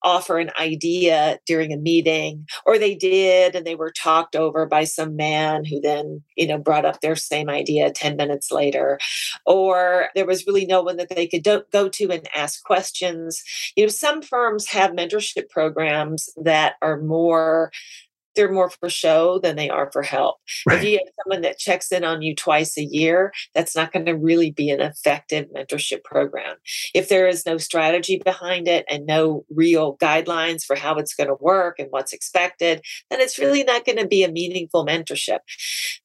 offer 0.03 0.37
an 0.37 0.51
idea 0.59 1.39
during 1.45 1.73
a 1.73 1.77
meeting 1.77 2.45
or 2.65 2.77
they 2.77 2.95
did 2.95 3.55
and 3.55 3.65
they 3.65 3.75
were 3.75 3.91
talked 3.91 4.35
over 4.35 4.65
by 4.65 4.83
some 4.83 5.15
man 5.15 5.65
who 5.65 5.79
then 5.81 6.21
you 6.35 6.47
know 6.47 6.57
brought 6.57 6.85
up 6.85 7.01
their 7.01 7.15
same 7.15 7.49
idea 7.49 7.91
10 7.91 8.15
minutes 8.15 8.51
later. 8.51 8.99
Or 9.45 10.09
there 10.15 10.25
was 10.25 10.45
really 10.47 10.65
no 10.65 10.81
one 10.81 10.97
that 10.97 11.09
they 11.09 11.27
could 11.27 11.43
do- 11.43 11.63
go 11.71 11.89
to 11.89 12.11
and 12.11 12.27
ask 12.35 12.63
questions. 12.63 13.43
You 13.75 13.85
know 13.85 13.89
some 13.89 14.21
firms 14.21 14.67
have 14.69 14.91
mentorship 14.91 15.49
programs 15.49 16.29
that 16.37 16.75
are 16.81 17.01
more 17.01 17.71
they're 18.37 18.51
more 18.51 18.69
for 18.69 18.89
show 18.89 19.39
than 19.39 19.57
they 19.57 19.69
are 19.69 19.91
for 19.91 20.01
help. 20.01 20.37
Right. 20.65 20.77
If 20.77 20.83
you 20.85 20.91
have 20.99 21.13
someone 21.23 21.41
that 21.41 21.57
checks 21.57 21.91
in 21.91 22.05
on 22.05 22.21
you 22.21 22.33
twice 22.33 22.77
a 22.77 22.83
year, 22.83 23.33
that's 23.53 23.75
not 23.75 23.91
going 23.91 24.05
to 24.05 24.15
really 24.15 24.51
be 24.51 24.69
an 24.69 24.79
effective 24.79 25.47
mentorship 25.53 26.05
program. 26.05 26.55
If 26.93 27.09
there 27.09 27.27
is 27.27 27.45
no 27.45 27.57
strategy 27.57 28.21
behind 28.23 28.67
it 28.67 28.85
and 28.89 29.05
no 29.05 29.43
real 29.49 29.97
guidelines 29.97 30.63
for 30.63 30.77
how 30.77 30.95
it's 30.95 31.13
going 31.13 31.27
to 31.27 31.35
work 31.41 31.79
and 31.79 31.89
what's 31.89 32.13
expected, 32.13 32.81
then 33.09 33.19
it's 33.19 33.39
really 33.39 33.63
not 33.63 33.85
going 33.85 33.97
to 33.97 34.07
be 34.07 34.23
a 34.23 34.31
meaningful 34.31 34.85
mentorship. 34.85 35.39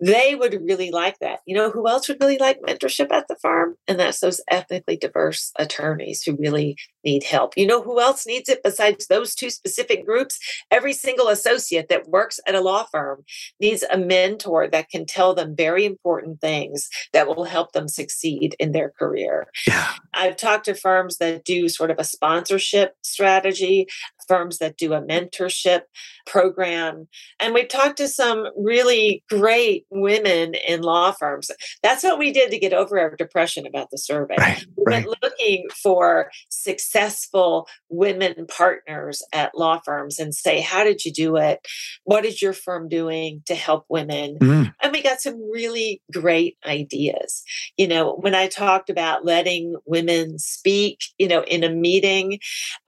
They 0.01 0.35
would 0.35 0.55
really 0.63 0.91
like 0.91 1.19
that. 1.21 1.41
You 1.47 1.57
know 1.57 1.71
who 1.71 1.89
else 1.89 2.09
would 2.09 2.21
really 2.21 2.39
like 2.39 2.61
mentorship 2.67 3.13
at 3.13 3.29
the 3.29 3.37
farm? 3.37 3.77
And 3.87 4.01
that's 4.01 4.21
those 4.21 4.41
ethnically 4.51 4.97
diverse 4.97 5.53
attorneys 5.59 6.23
who 6.23 6.37
really 6.39 6.77
need 7.05 7.25
help. 7.25 7.53
You 7.57 7.67
know 7.67 7.83
who 7.83 8.01
else 8.01 8.27
needs 8.27 8.49
it 8.49 8.63
besides 8.65 9.07
those 9.07 9.35
two 9.35 9.51
specific 9.51 10.07
groups? 10.07 10.39
Every 10.71 10.93
single 10.93 11.29
associate 11.29 11.89
that 11.89 12.09
works 12.09 12.22
at 12.47 12.55
a 12.55 12.61
law 12.61 12.85
firm 12.91 13.25
needs 13.61 13.85
a 13.91 13.99
mentor 13.99 14.69
that 14.69 14.89
can 14.89 15.07
tell 15.07 15.35
them 15.35 15.57
very 15.57 15.85
important 15.85 16.41
things 16.41 16.89
that 17.13 17.27
will 17.27 17.45
help 17.45 17.73
them 17.73 17.89
succeed 17.89 18.55
in 18.59 18.73
their 18.73 18.91
career. 18.91 19.47
Yeah. 19.67 19.93
I've 20.15 20.37
talked 20.37 20.67
to 20.67 20.75
firms 20.75 21.19
that 21.19 21.45
do 21.45 21.69
sort 21.69 21.91
of 21.91 21.99
a 21.99 22.05
sponsorship 22.05 22.95
strategy, 23.03 23.87
firms 24.29 24.59
that 24.59 24.77
do 24.77 24.93
a 24.93 25.03
mentorship 25.03 25.83
program. 26.27 27.09
And 27.41 27.55
we 27.55 27.65
talked 27.65 27.97
to 27.99 28.09
some 28.09 28.49
really 28.57 29.23
great 29.29 29.87
women 29.91 30.55
in 30.55 30.83
law 30.83 31.13
firms. 31.13 31.51
That's 31.83 32.05
what 32.05 32.19
we 32.19 32.33
did 32.33 32.51
to 32.51 32.59
get 32.59 32.73
over 32.73 32.99
our 32.99 33.17
depression 33.17 33.67
about 33.67 33.89
the 33.91 33.99
survey. 33.99 34.37
Right, 34.39 34.65
we 34.77 34.85
right. 34.87 35.07
went 35.07 35.19
looking 35.23 35.67
for 35.83 36.31
successful 36.49 37.69
women 37.89 38.47
partners 38.47 39.23
at 39.33 39.57
law 39.57 39.81
firms 39.85 40.19
and 40.19 40.35
say, 40.35 40.61
How 40.61 40.85
did 40.85 41.05
you 41.05 41.13
do 41.13 41.37
it? 41.37 41.67
What 42.05 42.25
is 42.25 42.41
your 42.41 42.53
firm 42.53 42.89
doing 42.89 43.43
to 43.47 43.55
help 43.55 43.87
women? 43.89 44.39
Mm. 44.39 44.75
And 44.83 44.93
we 44.93 45.03
got 45.03 45.21
some 45.21 45.41
really 45.51 46.03
great 46.13 46.57
ideas. 46.67 47.43
You 47.77 47.89
know, 47.89 48.17
when 48.21 48.35
I 48.35 48.49
talked 48.49 48.91
about 48.91 49.25
letting 49.25 49.77
women 49.87 50.39
speak, 50.39 51.01
you 51.19 51.29
know, 51.29 51.43
in 51.45 51.65
a 51.65 51.71
meeting, 51.71 52.39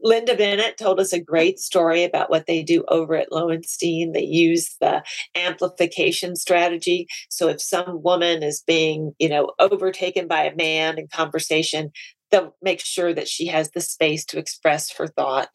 Linda 0.00 0.37
Bennett 0.37 0.79
told 0.79 1.00
us 1.00 1.12
a 1.12 1.21
great 1.25 1.59
story 1.59 2.04
about 2.04 2.31
what 2.31 2.47
they 2.47 2.62
do 2.62 2.85
over 2.88 3.14
at 3.16 3.33
Lowenstein. 3.33 4.12
They 4.12 4.25
use 4.25 4.76
the 4.81 5.02
amplification 5.35 6.37
strategy. 6.37 7.07
So 7.28 7.49
if 7.49 7.61
some 7.61 8.02
woman 8.02 8.43
is 8.43 8.62
being, 8.66 9.12
you 9.19 9.28
know, 9.28 9.52
overtaken 9.59 10.28
by 10.28 10.45
a 10.45 10.57
man 10.57 10.99
in 10.99 11.09
conversation, 11.09 11.93
they'll 12.35 12.57
make 12.61 12.81
sure 12.81 13.14
that 13.14 13.29
she 13.29 13.47
has 13.47 13.71
the 13.71 13.81
space 13.81 14.25
to 14.25 14.38
express 14.38 14.91
her 14.97 15.07
thought. 15.07 15.50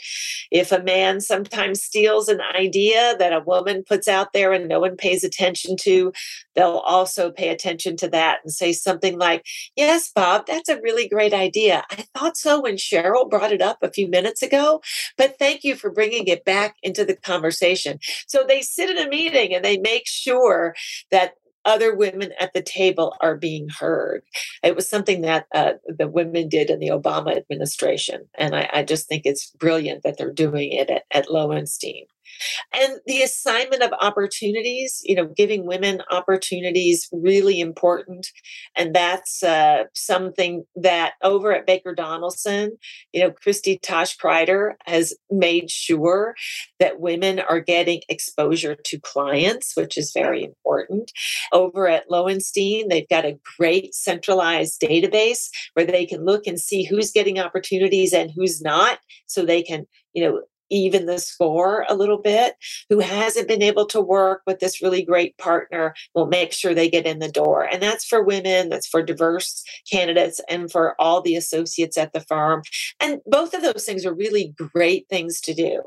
If 0.49 0.71
a 0.71 0.81
man 0.81 1.19
sometimes 1.19 1.83
steals 1.83 2.29
an 2.29 2.39
idea 2.55 3.17
that 3.19 3.33
a 3.33 3.41
woman 3.41 3.83
puts 3.85 4.07
out 4.07 4.31
there 4.31 4.53
and 4.53 4.69
no 4.69 4.79
one 4.79 4.95
pays 4.95 5.25
attention 5.25 5.75
to, 5.81 6.13
they'll 6.55 6.77
also 6.85 7.31
pay 7.31 7.49
attention 7.49 7.97
to 7.97 8.07
that 8.11 8.39
and 8.43 8.53
say 8.53 8.71
something 8.71 9.19
like, 9.19 9.45
Yes, 9.75 10.09
Bob, 10.09 10.45
that's 10.47 10.69
a 10.69 10.79
really 10.81 11.09
great 11.09 11.33
idea. 11.33 11.83
I 11.91 12.05
thought 12.17 12.37
so 12.37 12.61
when 12.61 12.77
Cheryl 12.77 13.29
brought 13.29 13.51
it 13.51 13.61
up 13.61 13.79
a 13.81 13.91
few 13.91 14.07
minutes 14.07 14.41
ago, 14.41 14.81
but 15.17 15.37
thank 15.37 15.65
you 15.65 15.75
for 15.75 15.91
bringing 15.91 16.27
it 16.27 16.45
back 16.45 16.77
into 16.81 17.03
the 17.03 17.15
conversation. 17.15 17.99
So 18.25 18.45
they 18.47 18.61
sit 18.61 18.89
in 18.89 18.97
a 18.97 19.09
meeting 19.09 19.53
and 19.53 19.65
they 19.65 19.77
make 19.79 20.03
sure 20.05 20.75
that 21.11 21.33
other 21.69 21.95
women 21.95 22.33
at 22.39 22.53
the 22.53 22.61
table 22.61 23.15
are 23.21 23.37
being 23.37 23.69
heard. 23.69 24.23
It 24.63 24.75
was 24.75 24.89
something 24.89 25.21
that 25.21 25.45
uh, 25.53 25.73
the 25.87 26.07
women 26.07 26.49
did 26.49 26.69
in 26.69 26.79
the 26.79 26.89
Obama 26.89 27.37
administration. 27.37 28.27
And 28.35 28.55
I, 28.55 28.69
I, 28.73 28.83
just 28.83 29.07
think 29.07 29.23
it's 29.25 29.51
brilliant 29.51 30.03
that 30.03 30.17
they're 30.17 30.33
doing 30.33 30.71
it 30.71 30.89
at, 30.89 31.03
at 31.11 31.31
Lowenstein. 31.31 32.05
And 32.73 32.99
the 33.05 33.21
assignment 33.21 33.83
of 33.83 33.91
opportunities, 33.99 35.01
you 35.03 35.15
know, 35.15 35.25
giving 35.25 35.65
women 35.65 36.01
opportunities 36.09 37.07
really 37.11 37.59
important. 37.59 38.27
And 38.75 38.95
that's 38.95 39.43
uh, 39.43 39.85
something 39.95 40.65
that 40.75 41.13
over 41.23 41.53
at 41.53 41.65
Baker 41.65 41.95
Donelson, 41.95 42.71
you 43.13 43.21
know, 43.21 43.31
Christy 43.31 43.79
Tosh 43.79 44.17
Kreider 44.17 44.73
has 44.85 45.13
made 45.29 45.69
sure 45.69 46.35
that 46.79 46.99
women 46.99 47.39
are 47.39 47.59
getting 47.59 48.01
exposure 48.09 48.75
to 48.75 48.99
clients, 48.99 49.75
which 49.75 49.97
is 49.97 50.11
very 50.13 50.43
important. 50.43 51.11
Over 51.51 51.87
at 51.87 52.09
Lowenstein, 52.09 52.89
they've 52.89 53.09
got 53.09 53.25
a 53.25 53.39
great 53.57 53.93
centralized 53.93 54.81
database 54.81 55.49
where 55.73 55.85
they 55.85 56.05
can 56.05 56.25
look 56.25 56.47
and 56.47 56.59
see 56.59 56.83
who's 56.83 57.11
getting 57.11 57.39
opportunities 57.39 58.13
and 58.13 58.31
who's 58.31 58.61
not 58.61 58.99
so 59.25 59.45
they 59.45 59.61
can 59.61 59.85
you 60.13 60.23
know 60.23 60.41
even 60.69 61.05
the 61.05 61.19
score 61.19 61.85
a 61.89 61.95
little 61.95 62.17
bit, 62.17 62.55
who 62.89 62.99
hasn't 62.99 63.47
been 63.47 63.61
able 63.61 63.85
to 63.87 64.01
work 64.01 64.41
with 64.45 64.59
this 64.59 64.81
really 64.81 65.03
great 65.03 65.37
partner, 65.37 65.93
will 66.15 66.27
make 66.27 66.53
sure 66.53 66.73
they 66.73 66.89
get 66.89 67.05
in 67.05 67.19
the 67.19 67.31
door. 67.31 67.63
And 67.63 67.81
that's 67.81 68.05
for 68.05 68.23
women, 68.23 68.69
that's 68.69 68.87
for 68.87 69.03
diverse 69.03 69.63
candidates, 69.91 70.41
and 70.49 70.71
for 70.71 70.95
all 70.99 71.21
the 71.21 71.35
associates 71.35 71.97
at 71.97 72.13
the 72.13 72.21
firm. 72.21 72.61
And 72.99 73.21
both 73.25 73.53
of 73.53 73.61
those 73.61 73.85
things 73.85 74.05
are 74.05 74.13
really 74.13 74.53
great 74.73 75.07
things 75.09 75.41
to 75.41 75.53
do 75.53 75.81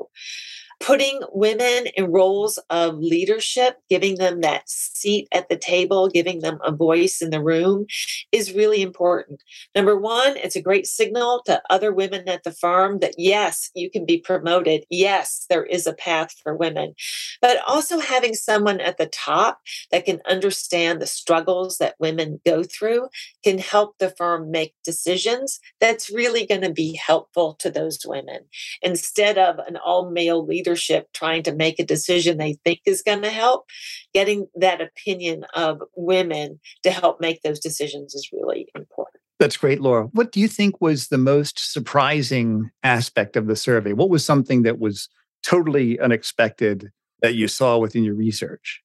putting 0.83 1.21
women 1.31 1.87
in 1.95 2.11
roles 2.11 2.59
of 2.69 2.97
leadership, 2.97 3.77
giving 3.89 4.15
them 4.15 4.41
that 4.41 4.67
seat 4.67 5.29
at 5.31 5.47
the 5.47 5.55
table, 5.55 6.09
giving 6.09 6.41
them 6.41 6.59
a 6.61 6.75
voice 6.75 7.21
in 7.21 7.29
the 7.29 7.41
room 7.41 7.85
is 8.33 8.51
really 8.51 8.81
important. 8.81 9.41
Number 9.73 9.97
one, 9.97 10.35
it's 10.35 10.57
a 10.57 10.61
great 10.61 10.85
signal 10.85 11.41
to 11.45 11.61
other 11.69 11.93
women 11.93 12.27
at 12.27 12.43
the 12.43 12.51
firm 12.51 12.99
that 12.99 13.15
yes, 13.17 13.71
you 13.73 13.89
can 13.89 14.05
be 14.05 14.17
promoted. 14.17 14.83
Yes, 14.89 15.45
there 15.49 15.63
is 15.63 15.87
a 15.87 15.93
path 15.93 16.35
for 16.43 16.53
women. 16.53 16.95
But 17.41 17.59
also 17.65 17.99
having 17.99 18.33
someone 18.33 18.81
at 18.81 18.97
the 18.97 19.07
top 19.07 19.59
that 19.91 20.03
can 20.03 20.19
understand 20.27 21.01
the 21.01 21.07
struggles 21.07 21.77
that 21.77 21.95
women 21.97 22.41
go 22.45 22.61
through 22.61 23.07
can 23.41 23.57
help 23.57 23.97
the 23.99 24.09
firm 24.09 24.51
make 24.51 24.73
decisions 24.83 25.61
that's 25.79 26.09
really 26.09 26.45
going 26.45 26.61
to 26.61 26.73
be 26.73 26.95
helpful 26.95 27.53
to 27.59 27.69
those 27.69 27.99
women 28.05 28.39
instead 28.81 29.37
of 29.37 29.59
an 29.59 29.77
all 29.77 30.11
male 30.11 30.45
leader 30.45 30.72
leadership 30.73 31.07
trying 31.13 31.43
to 31.43 31.53
make 31.53 31.79
a 31.79 31.85
decision 31.85 32.37
they 32.37 32.53
think 32.65 32.79
is 32.85 33.03
going 33.03 33.21
to 33.21 33.29
help, 33.29 33.65
getting 34.13 34.47
that 34.55 34.81
opinion 34.81 35.45
of 35.53 35.81
women 35.95 36.59
to 36.81 36.89
help 36.89 37.21
make 37.21 37.41
those 37.43 37.59
decisions 37.59 38.15
is 38.15 38.29
really 38.33 38.67
important. 38.75 39.21
That's 39.39 39.57
great, 39.57 39.81
Laura. 39.81 40.05
What 40.13 40.31
do 40.31 40.39
you 40.39 40.47
think 40.47 40.81
was 40.81 41.07
the 41.07 41.17
most 41.17 41.71
surprising 41.71 42.71
aspect 42.81 43.35
of 43.35 43.47
the 43.47 43.55
survey? 43.55 43.93
What 43.93 44.09
was 44.09 44.25
something 44.25 44.63
that 44.63 44.79
was 44.79 45.09
totally 45.43 45.99
unexpected 45.99 46.89
that 47.21 47.35
you 47.35 47.47
saw 47.47 47.77
within 47.77 48.03
your 48.03 48.15
research? 48.15 48.81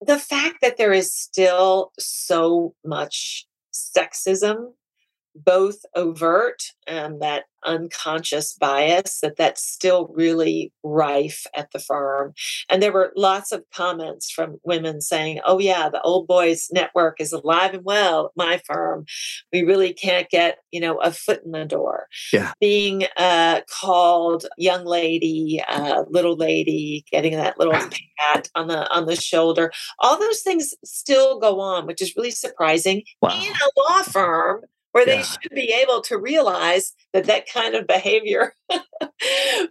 The 0.00 0.18
fact 0.18 0.58
that 0.62 0.76
there 0.76 0.92
is 0.92 1.12
still 1.12 1.92
so 1.98 2.74
much 2.84 3.46
sexism 3.72 4.74
both 5.44 5.78
overt 5.94 6.62
and 6.86 7.20
that 7.20 7.44
unconscious 7.64 8.52
bias 8.54 9.20
that 9.20 9.36
that's 9.36 9.66
still 9.66 10.08
really 10.14 10.72
rife 10.82 11.46
at 11.56 11.70
the 11.72 11.78
firm. 11.78 12.32
And 12.68 12.82
there 12.82 12.92
were 12.92 13.12
lots 13.16 13.52
of 13.52 13.64
comments 13.74 14.30
from 14.30 14.58
women 14.62 15.00
saying 15.00 15.40
oh 15.44 15.58
yeah 15.58 15.88
the 15.88 16.00
old 16.02 16.26
boys 16.26 16.68
network 16.72 17.20
is 17.20 17.32
alive 17.32 17.74
and 17.74 17.84
well 17.84 18.26
at 18.26 18.32
my 18.36 18.60
firm. 18.66 19.04
We 19.52 19.62
really 19.62 19.92
can't 19.92 20.30
get 20.30 20.58
you 20.70 20.80
know 20.80 20.98
a 20.98 21.12
foot 21.12 21.42
in 21.44 21.50
the 21.50 21.64
door. 21.64 22.06
Yeah. 22.32 22.52
Being 22.60 23.06
uh, 23.16 23.62
called 23.80 24.46
young 24.56 24.84
lady 24.84 25.62
uh, 25.68 26.04
little 26.08 26.36
lady 26.36 27.04
getting 27.10 27.32
that 27.32 27.58
little 27.58 27.74
pat 28.18 28.48
on 28.54 28.68
the 28.68 28.88
on 28.94 29.06
the 29.06 29.16
shoulder 29.16 29.72
all 29.98 30.18
those 30.18 30.40
things 30.40 30.74
still 30.84 31.38
go 31.38 31.60
on 31.60 31.86
which 31.86 32.00
is 32.00 32.14
really 32.16 32.30
surprising 32.30 33.02
wow. 33.20 33.30
in 33.30 33.52
a 33.52 33.80
law 33.80 34.02
firm 34.02 34.62
where 34.96 35.06
yeah. 35.06 35.16
they 35.16 35.22
should 35.22 35.54
be 35.54 35.74
able 35.74 36.00
to 36.00 36.16
realize 36.16 36.94
that 37.12 37.26
that 37.26 37.46
kind 37.46 37.74
of 37.74 37.86
behavior 37.86 38.54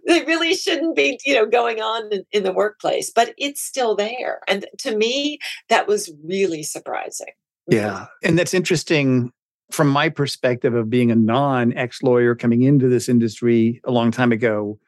they 0.06 0.24
really 0.24 0.54
shouldn't 0.54 0.94
be 0.94 1.18
you 1.26 1.34
know 1.34 1.44
going 1.44 1.80
on 1.80 2.12
in, 2.12 2.24
in, 2.30 2.44
the 2.44 2.52
workplace 2.52 3.10
but 3.10 3.34
it's 3.36 3.60
still 3.60 3.96
there. 3.96 4.40
And 4.46 4.66
to 4.78 4.96
me 4.96 5.40
that 5.68 5.88
was 5.88 6.12
really 6.24 6.62
surprising. 6.62 7.32
Yeah 7.68 8.06
and 8.22 8.38
that's 8.38 8.54
interesting 8.54 9.32
from 9.72 9.88
my 9.88 10.08
perspective 10.08 10.74
of 10.74 10.88
being 10.88 11.10
a 11.10 11.16
non 11.16 11.72
ex 11.76 12.04
lawyer 12.04 12.36
coming 12.36 12.62
into 12.62 12.88
this 12.88 13.08
industry 13.08 13.80
a 13.82 13.90
long 13.90 14.12
time 14.12 14.30
ago 14.30 14.78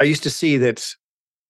i 0.00 0.04
used 0.04 0.22
to 0.22 0.30
see 0.30 0.56
that 0.56 0.94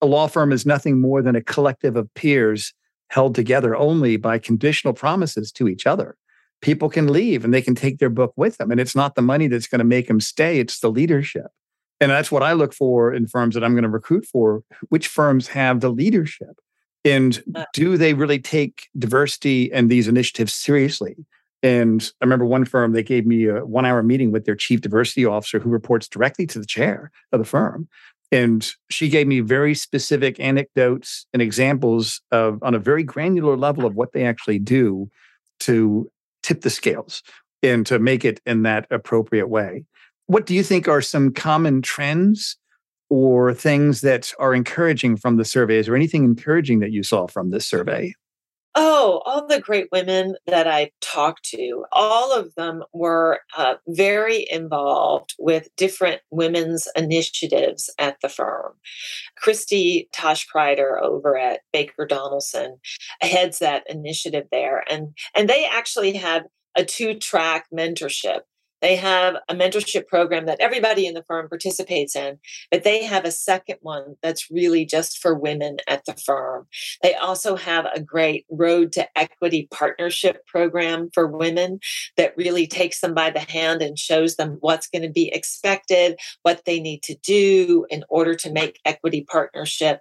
a 0.01 0.07
law 0.07 0.27
firm 0.27 0.51
is 0.51 0.67
nothing 0.67 1.01
more 1.01 1.23
than 1.23 1.37
a 1.37 1.43
collective 1.43 1.95
of 1.95 2.13
peers 2.15 2.75
held 3.09 3.37
together 3.37 3.77
only 3.77 4.17
by 4.17 4.37
conditional 4.37 4.95
promises 4.95 5.53
to 5.53 5.69
each 5.69 5.87
other 5.87 6.17
people 6.63 6.89
can 6.89 7.13
leave 7.13 7.45
and 7.45 7.53
they 7.53 7.61
can 7.61 7.75
take 7.75 7.99
their 7.99 8.09
book 8.09 8.33
with 8.37 8.57
them. 8.57 8.71
And 8.71 8.81
it's 8.81 8.97
not 8.97 9.15
the 9.15 9.23
money 9.23 9.49
that's 9.49 9.67
going 9.67 9.81
to 9.81 9.85
make 9.85 10.09
them 10.09 10.21
stay, 10.21 10.59
it's 10.59 10.81
the 10.81 10.91
leadership. 10.91 11.49
And 12.01 12.11
that's 12.11 12.33
what 12.33 12.43
I 12.43 12.53
look 12.53 12.73
for 12.73 13.13
in 13.13 13.29
firms 13.29 13.55
that 13.55 13.63
I'm 13.63 13.75
going 13.75 13.85
to 13.85 13.89
recruit 13.89 14.25
for. 14.25 14.65
Which 14.89 15.07
firms 15.07 15.49
have 15.49 15.81
the 15.81 15.91
leadership? 15.91 16.59
And 17.05 17.43
uh. 17.55 17.65
do 17.75 17.97
they 17.97 18.15
really 18.15 18.39
take 18.39 18.89
diversity 18.97 19.73
and 19.73 19.91
these 19.91 20.09
initiatives 20.09 20.55
seriously? 20.55 21.17
And 21.63 22.11
I 22.21 22.25
remember 22.25 22.45
one 22.45 22.65
firm, 22.65 22.93
they 22.93 23.05
gave 23.05 23.25
me 23.25 23.47
a 23.47 23.65
one 23.65 23.87
hour 23.87 24.03
meeting 24.03 24.33
with 24.33 24.47
their 24.47 24.57
chief 24.57 24.81
diversity 24.81 25.25
officer 25.25 25.61
who 25.61 25.71
reports 25.71 26.09
directly 26.09 26.47
to 26.49 26.59
the 26.59 26.67
chair 26.67 27.13
of 27.31 27.39
the 27.39 27.45
firm. 27.45 27.89
And 28.33 28.69
she 28.91 29.09
gave 29.09 29.29
me 29.29 29.41
very 29.41 29.75
specific 29.75 30.41
anecdotes 30.41 31.27
and 31.33 31.43
examples 31.43 32.21
of 32.33 32.59
on 32.63 32.75
a 32.75 32.81
very 32.81 33.05
granular 33.05 33.57
level 33.57 33.85
of 33.85 33.95
what 33.95 34.13
they 34.13 34.25
actually 34.25 34.59
do 34.59 35.09
to 35.61 36.11
tip 36.43 36.63
the 36.63 36.71
scales 36.71 37.23
and 37.63 37.87
to 37.87 37.99
make 37.99 38.25
it 38.25 38.41
in 38.47 38.63
that 38.63 38.87
appropriate 38.91 39.49
way. 39.49 39.85
What 40.27 40.47
do 40.47 40.55
you 40.55 40.63
think 40.63 40.89
are 40.89 41.03
some 41.03 41.33
common 41.33 41.83
trends 41.83 42.57
or 43.11 43.53
things 43.53 44.01
that 44.01 44.33
are 44.39 44.55
encouraging 44.55 45.17
from 45.17 45.37
the 45.37 45.45
surveys 45.45 45.89
or 45.89 45.95
anything 45.95 46.25
encouraging 46.25 46.81
that 46.81 46.93
you 46.93 47.03
saw 47.03 47.27
from 47.27 47.51
this 47.51 47.67
survey? 47.67 48.15
Oh, 48.75 49.21
all 49.27 49.47
the 49.47 49.61
great 49.61 49.89
women 49.93 50.37
that 50.47 50.67
I 50.67 50.93
talked 51.03 51.45
to, 51.51 51.85
all 51.93 52.33
of 52.33 52.55
them 52.55 52.83
were 52.95 53.41
uh, 53.57 53.75
very 53.87 54.47
involved 54.51 55.35
with 55.39 55.69
different 55.77 56.23
women's 56.31 56.89
initiatives 56.97 57.91
at 57.99 58.17
the 58.23 58.31
firm. 58.31 58.73
Christy 59.37 60.09
Tosh-Kreider 60.15 61.03
over 61.03 61.37
at 61.37 61.61
Baker 61.73 62.07
Donelson 62.07 62.79
heads 63.21 63.59
that 63.59 63.85
initiative 63.91 64.47
there, 64.51 64.85
and 64.89 65.15
and 65.35 65.51
they 65.51 65.67
actually 65.67 66.15
have 66.15 66.45
a 66.75 66.85
two 66.85 67.19
track 67.19 67.67
mentorship 67.75 68.41
they 68.83 68.97
have 68.97 69.37
a 69.49 69.55
mentorship 69.55 70.09
program 70.09 70.47
that 70.47 70.61
everybody 70.61 71.07
in 71.07 71.15
the 71.15 71.23
firm 71.23 71.49
participates 71.49 72.15
in, 72.15 72.39
but 72.71 72.85
they 72.85 73.05
have 73.05 73.25
a 73.25 73.31
second 73.31 73.77
one 73.81 74.17
that's 74.23 74.51
really 74.51 74.85
just 74.85 75.19
for 75.19 75.35
women 75.35 75.79
at 75.89 76.05
the 76.05 76.15
firm. 76.15 76.67
They 77.03 77.15
also 77.15 77.57
have 77.57 77.87
a 77.95 78.01
great 78.01 78.45
Road 78.51 78.93
to 78.93 79.09
Equity 79.17 79.69
partnership 79.71 80.45
program 80.47 81.11
for 81.15 81.27
women 81.27 81.79
that 82.17 82.37
really 82.37 82.67
takes 82.67 83.01
them 83.01 83.15
by 83.15 83.31
the 83.31 83.41
hand 83.41 83.83
and 83.83 83.99
shows 83.99 84.37
them 84.37 84.59
what's 84.61 84.89
going 84.89 85.03
to 85.03 85.11
be 85.11 85.33
expected, 85.33 86.19
what 86.43 86.65
they 86.67 86.81
need 86.81 87.03
to 87.05 87.15
do 87.23 87.87
in 87.89 88.05
order 88.09 88.35
to 88.35 88.53
make 88.53 88.81
equity 88.85 89.25
partnership. 89.31 90.01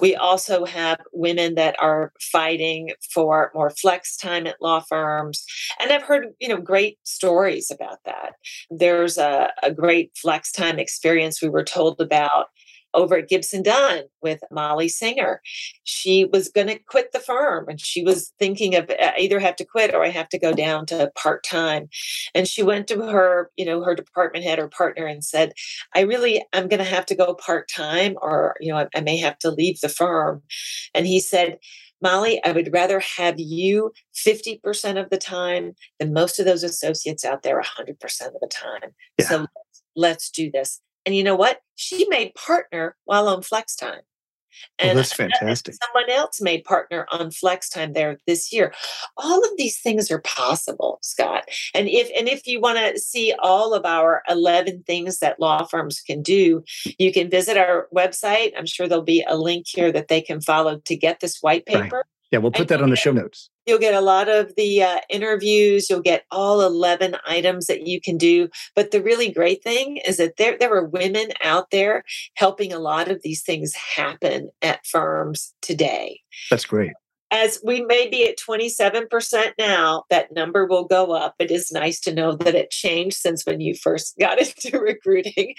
We 0.00 0.16
also 0.16 0.64
have 0.64 1.00
women 1.12 1.54
that 1.56 1.76
are 1.78 2.12
fighting 2.20 2.92
for 3.12 3.50
more 3.54 3.70
flex 3.70 4.16
time 4.16 4.46
at 4.46 4.62
law 4.62 4.80
firms. 4.80 5.44
And 5.78 5.92
I've 5.92 6.02
heard, 6.02 6.28
you 6.40 6.48
know, 6.48 6.56
great 6.56 6.98
stories 7.04 7.70
about 7.70 7.98
that. 8.06 8.34
There's 8.70 9.18
a, 9.18 9.52
a 9.62 9.72
great 9.72 10.16
flex 10.16 10.50
time 10.50 10.78
experience 10.78 11.42
we 11.42 11.48
were 11.48 11.64
told 11.64 12.00
about 12.00 12.46
over 12.96 13.16
at 13.16 13.28
Gibson 13.28 13.62
Dunn 13.62 14.04
with 14.22 14.40
Molly 14.50 14.88
Singer. 14.88 15.40
She 15.84 16.24
was 16.24 16.48
going 16.48 16.66
to 16.68 16.78
quit 16.78 17.12
the 17.12 17.20
firm 17.20 17.68
and 17.68 17.80
she 17.80 18.02
was 18.02 18.32
thinking 18.38 18.74
of 18.74 18.90
uh, 18.90 19.12
either 19.18 19.38
have 19.38 19.56
to 19.56 19.64
quit 19.64 19.94
or 19.94 20.02
I 20.02 20.08
have 20.08 20.28
to 20.30 20.38
go 20.38 20.52
down 20.52 20.86
to 20.86 21.12
part 21.14 21.44
time. 21.44 21.88
And 22.34 22.48
she 22.48 22.62
went 22.62 22.88
to 22.88 23.02
her, 23.02 23.50
you 23.56 23.66
know, 23.66 23.82
her 23.84 23.94
department 23.94 24.44
head 24.44 24.58
or 24.58 24.68
partner 24.68 25.06
and 25.06 25.22
said, 25.22 25.52
I 25.94 26.00
really, 26.00 26.42
I'm 26.52 26.68
going 26.68 26.82
to 26.82 26.84
have 26.84 27.06
to 27.06 27.14
go 27.14 27.34
part 27.34 27.68
time 27.68 28.16
or, 28.22 28.56
you 28.60 28.72
know, 28.72 28.78
I, 28.78 28.88
I 28.96 29.00
may 29.02 29.18
have 29.18 29.38
to 29.40 29.50
leave 29.50 29.80
the 29.80 29.88
firm. 29.88 30.42
And 30.94 31.06
he 31.06 31.20
said, 31.20 31.58
Molly, 32.02 32.40
I 32.44 32.52
would 32.52 32.72
rather 32.72 33.00
have 33.00 33.38
you 33.38 33.92
50% 34.14 35.02
of 35.02 35.10
the 35.10 35.18
time 35.18 35.72
than 35.98 36.12
most 36.12 36.38
of 36.38 36.44
those 36.44 36.62
associates 36.62 37.24
out 37.24 37.42
there 37.42 37.60
100% 37.60 37.90
of 37.92 38.32
the 38.40 38.50
time. 38.52 38.90
Yeah. 39.18 39.26
So 39.26 39.38
let's, 39.38 39.82
let's 39.96 40.30
do 40.30 40.50
this. 40.50 40.80
And 41.04 41.14
you 41.14 41.22
know 41.22 41.36
what? 41.36 41.60
She 41.76 42.06
made 42.08 42.34
partner 42.34 42.96
while 43.04 43.28
on 43.28 43.42
flex 43.42 43.76
time. 43.76 44.02
Oh, 44.56 44.74
and 44.78 44.88
well, 44.88 44.96
that's 44.96 45.12
fantastic. 45.12 45.74
Someone 45.82 46.10
else 46.10 46.40
may 46.40 46.60
partner 46.60 47.06
on 47.10 47.30
flex 47.30 47.68
time 47.68 47.92
there 47.92 48.18
this 48.26 48.52
year. 48.52 48.72
All 49.16 49.42
of 49.42 49.50
these 49.56 49.80
things 49.80 50.10
are 50.10 50.20
possible, 50.20 50.98
Scott. 51.02 51.44
And 51.74 51.88
if 51.88 52.10
and 52.16 52.28
if 52.28 52.46
you 52.46 52.60
want 52.60 52.78
to 52.78 53.00
see 53.00 53.34
all 53.38 53.74
of 53.74 53.84
our 53.84 54.22
11 54.28 54.84
things 54.86 55.18
that 55.18 55.40
law 55.40 55.64
firms 55.64 56.00
can 56.00 56.22
do, 56.22 56.62
you 56.98 57.12
can 57.12 57.30
visit 57.30 57.56
our 57.56 57.88
website. 57.94 58.52
I'm 58.56 58.66
sure 58.66 58.88
there'll 58.88 59.04
be 59.04 59.24
a 59.26 59.36
link 59.36 59.66
here 59.68 59.92
that 59.92 60.08
they 60.08 60.20
can 60.20 60.40
follow 60.40 60.78
to 60.78 60.96
get 60.96 61.20
this 61.20 61.38
white 61.40 61.66
paper. 61.66 61.96
Right. 61.96 62.04
Yeah, 62.30 62.38
we'll 62.40 62.52
put 62.52 62.68
that 62.68 62.82
on 62.82 62.90
the 62.90 62.96
show 62.96 63.12
notes. 63.12 63.50
You'll 63.66 63.78
get 63.78 63.94
a 63.94 64.00
lot 64.00 64.28
of 64.28 64.54
the 64.56 64.82
uh, 64.82 65.00
interviews. 65.10 65.90
You'll 65.90 66.00
get 66.00 66.24
all 66.30 66.62
11 66.62 67.16
items 67.26 67.66
that 67.66 67.86
you 67.86 68.00
can 68.00 68.16
do. 68.16 68.48
But 68.74 68.90
the 68.90 69.02
really 69.02 69.30
great 69.30 69.62
thing 69.62 69.98
is 70.06 70.16
that 70.18 70.36
there, 70.36 70.56
there 70.58 70.74
are 70.74 70.86
women 70.86 71.28
out 71.42 71.70
there 71.70 72.04
helping 72.34 72.72
a 72.72 72.78
lot 72.78 73.10
of 73.10 73.22
these 73.22 73.42
things 73.42 73.74
happen 73.74 74.50
at 74.62 74.86
firms 74.86 75.54
today. 75.62 76.20
That's 76.50 76.64
great 76.64 76.92
as 77.30 77.60
we 77.64 77.82
may 77.82 78.08
be 78.08 78.28
at 78.28 78.38
27% 78.38 79.52
now, 79.58 80.04
that 80.10 80.32
number 80.32 80.64
will 80.64 80.84
go 80.84 81.12
up. 81.12 81.34
It 81.38 81.50
is 81.50 81.72
nice 81.72 82.00
to 82.00 82.14
know 82.14 82.36
that 82.36 82.54
it 82.54 82.70
changed 82.70 83.16
since 83.16 83.44
when 83.44 83.60
you 83.60 83.74
first 83.74 84.16
got 84.20 84.38
into 84.38 84.78
recruiting. 84.78 85.54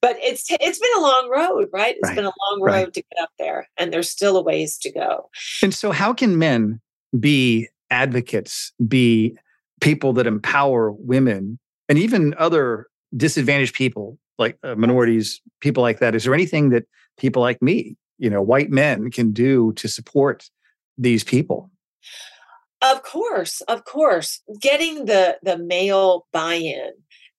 But 0.00 0.16
it's 0.20 0.46
it's 0.50 0.78
been 0.78 0.98
a 0.98 1.00
long 1.00 1.30
road, 1.30 1.68
right? 1.72 1.96
It's 1.96 2.08
right. 2.08 2.16
been 2.16 2.24
a 2.24 2.32
long 2.50 2.62
road 2.62 2.72
right. 2.72 2.92
to 2.92 3.02
get 3.02 3.22
up 3.22 3.30
there, 3.38 3.68
and 3.76 3.92
there's 3.92 4.10
still 4.10 4.36
a 4.36 4.42
ways 4.42 4.78
to 4.78 4.92
go. 4.92 5.30
And 5.62 5.74
so, 5.74 5.90
how 5.90 6.12
can 6.12 6.38
men 6.38 6.80
be 7.18 7.68
advocates, 7.90 8.72
be 8.86 9.36
people 9.80 10.12
that 10.12 10.26
empower 10.26 10.92
women 10.92 11.58
and 11.88 11.98
even 11.98 12.34
other 12.38 12.86
disadvantaged 13.16 13.74
people, 13.74 14.18
like 14.38 14.58
uh, 14.62 14.74
minorities, 14.74 15.40
people 15.60 15.82
like 15.82 15.98
that? 15.98 16.14
Is 16.14 16.24
there 16.24 16.34
anything 16.34 16.70
that 16.70 16.84
people 17.18 17.42
like 17.42 17.60
me, 17.60 17.96
you 18.18 18.30
know, 18.30 18.42
white 18.42 18.70
men, 18.70 19.10
can 19.10 19.32
do 19.32 19.72
to 19.74 19.88
support? 19.88 20.48
these 21.00 21.24
people? 21.24 21.70
Of 22.82 23.02
course, 23.02 23.60
of 23.62 23.84
course. 23.84 24.40
Getting 24.60 25.06
the 25.06 25.38
the 25.42 25.58
male 25.58 26.26
buy-in 26.32 26.92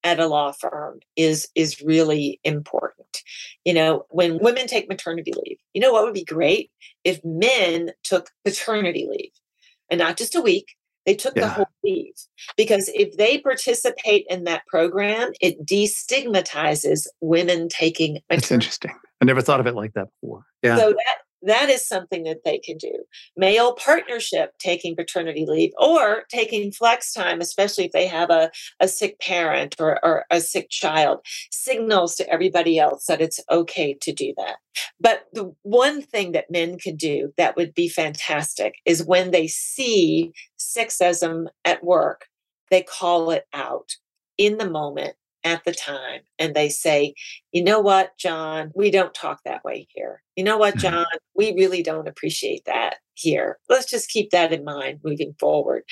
at 0.04 0.20
a 0.20 0.28
law 0.28 0.52
firm 0.52 1.00
is 1.16 1.48
is 1.56 1.82
really 1.82 2.40
important. 2.44 3.22
You 3.64 3.74
know, 3.74 4.06
when 4.10 4.40
women 4.40 4.68
take 4.68 4.90
maternity 4.90 5.34
leave, 5.34 5.58
you 5.74 5.82
know 5.82 5.94
what 5.94 6.04
would 6.04 6.14
be 6.14 6.26
great 6.26 6.72
if 7.04 7.24
men 7.24 7.92
took 8.04 8.30
paternity 8.44 9.08
leave 9.10 9.32
and 9.92 10.00
not 10.00 10.18
just 10.18 10.34
a 10.34 10.42
week, 10.42 10.76
they 11.06 11.14
took 11.16 11.36
yeah. 11.36 11.44
the 11.44 11.50
whole 11.50 11.66
leave 11.84 12.14
because 12.58 12.90
if 12.94 13.18
they 13.18 13.40
participate 13.40 14.26
in 14.30 14.46
that 14.46 14.66
program, 14.68 15.32
it 15.42 15.66
destigmatizes 15.66 17.08
women 17.22 17.70
taking. 17.70 18.20
That's 18.30 18.52
interesting. 18.52 18.92
I 19.22 19.26
never 19.26 19.42
thought 19.42 19.60
of 19.60 19.68
it 19.68 19.76
like 19.76 19.94
that 19.94 20.08
before. 20.22 20.46
Yeah. 20.64 20.78
So 20.78 20.90
that 20.90 21.18
that 21.44 21.70
is 21.70 21.88
something 21.88 22.24
that 22.24 22.44
they 22.44 22.60
can 22.60 22.78
do. 22.78 23.04
Male 23.36 23.74
partnership 23.74 24.54
taking 24.60 24.96
paternity 24.96 25.46
leave 25.48 25.72
or 25.80 26.24
taking 26.30 26.72
flex 26.72 27.14
time, 27.14 27.42
especially 27.42 27.86
if 27.86 27.92
they 27.92 28.08
have 28.08 28.30
a, 28.30 28.52
a 28.80 28.88
sick 28.88 29.20
parent 29.20 29.76
or, 29.80 30.04
or 30.06 30.26
a 30.30 30.40
sick 30.40 30.70
child, 30.70 31.20
signals 31.52 32.16
to 32.16 32.30
everybody 32.30 32.78
else 32.78 33.06
that 33.06 33.22
it's 33.22 33.40
okay 33.50 33.96
to 34.02 34.14
do 34.14 34.34
that. 34.38 34.58
But 35.00 35.26
the 35.34 35.54
one 35.64 36.02
thing 36.02 36.32
that 36.34 36.52
men 36.52 36.78
can 36.78 36.96
do 36.96 37.34
that 37.38 37.56
would 37.56 37.74
be 37.74 37.90
fantastic 37.90 38.76
is 38.86 39.04
when 39.04 39.32
they 39.32 39.48
see 39.48 40.32
sexism 40.60 41.48
at 41.66 41.84
work, 41.84 42.28
they 42.70 42.84
call 42.84 43.32
it 43.32 43.46
out 43.54 43.96
in 44.38 44.58
the 44.58 44.70
moment 44.70 45.16
at 45.44 45.64
the 45.66 45.74
time 45.74 46.22
and 46.40 46.56
they 46.56 46.70
say, 46.70 47.14
you 47.52 47.64
know 47.64 47.80
what, 47.80 48.18
John, 48.18 48.72
we 48.76 48.92
don't 48.92 49.14
talk 49.14 49.40
that 49.46 49.64
way 49.64 49.88
here. 49.90 50.22
You 50.36 50.44
know 50.44 50.58
what, 50.58 50.76
mm-hmm. 50.76 50.94
John, 50.94 51.06
we 51.36 51.54
really 51.54 51.84
don't 51.84 52.08
appreciate 52.08 52.66
that 52.66 52.96
here. 53.14 53.60
Let's 53.70 53.90
just 53.90 54.10
keep 54.10 54.32
that 54.32 54.54
in 54.54 54.64
mind 54.64 55.00
moving 55.04 55.36
forward. 55.40 55.84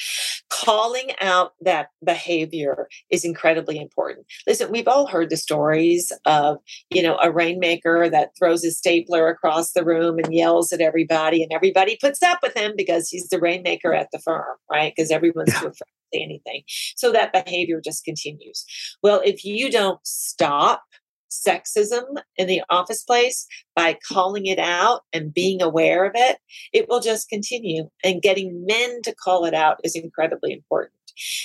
Calling 0.50 1.12
out 1.22 1.54
that 1.62 1.90
behavior 2.04 2.88
is 3.10 3.26
incredibly 3.26 3.80
important. 3.80 4.26
Listen, 4.48 4.72
we've 4.72 4.88
all 4.88 5.08
heard 5.08 5.30
the 5.30 5.38
stories 5.38 6.12
of, 6.26 6.58
you 6.90 7.04
know, 7.04 7.18
a 7.22 7.32
rainmaker 7.32 8.10
that 8.10 8.32
throws 8.38 8.64
his 8.64 8.78
stapler 8.78 9.28
across 9.28 9.72
the 9.72 9.86
room 9.86 10.18
and 10.18 10.34
yells 10.34 10.72
at 10.72 10.82
everybody, 10.82 11.44
and 11.44 11.52
everybody 11.52 11.98
puts 12.02 12.24
up 12.24 12.40
with 12.42 12.56
him 12.56 12.74
because 12.76 13.10
he's 13.10 13.30
the 13.30 13.40
rainmaker 13.40 13.94
at 13.94 14.10
the 14.12 14.20
firm, 14.20 14.58
right? 14.72 14.94
Because 14.96 15.12
everyone's 15.12 15.54
yeah. 15.54 15.60
too 15.60 15.68
afraid 15.68 15.99
say 16.14 16.22
anything. 16.22 16.64
So 16.96 17.12
that 17.12 17.34
behavior 17.34 17.82
just 17.84 18.04
continues. 18.04 18.66
Well, 19.04 19.22
if 19.24 19.44
you 19.44 19.72
don't 19.72 20.00
stop 20.04 20.84
sexism 21.32 22.04
in 22.38 22.48
the 22.48 22.62
office 22.70 23.04
place 23.04 23.46
by 23.76 23.98
calling 24.08 24.46
it 24.46 24.60
out 24.60 25.02
and 25.14 25.34
being 25.34 25.62
aware 25.62 26.06
of 26.06 26.14
it, 26.16 26.38
it 26.74 26.90
will 26.90 27.00
just 27.00 27.30
continue. 27.30 27.90
And 28.04 28.22
getting 28.22 28.66
men 28.66 29.02
to 29.04 29.16
call 29.16 29.46
it 29.46 29.54
out 29.54 29.78
is 29.84 29.96
incredibly 29.96 30.54
important. 30.54 30.94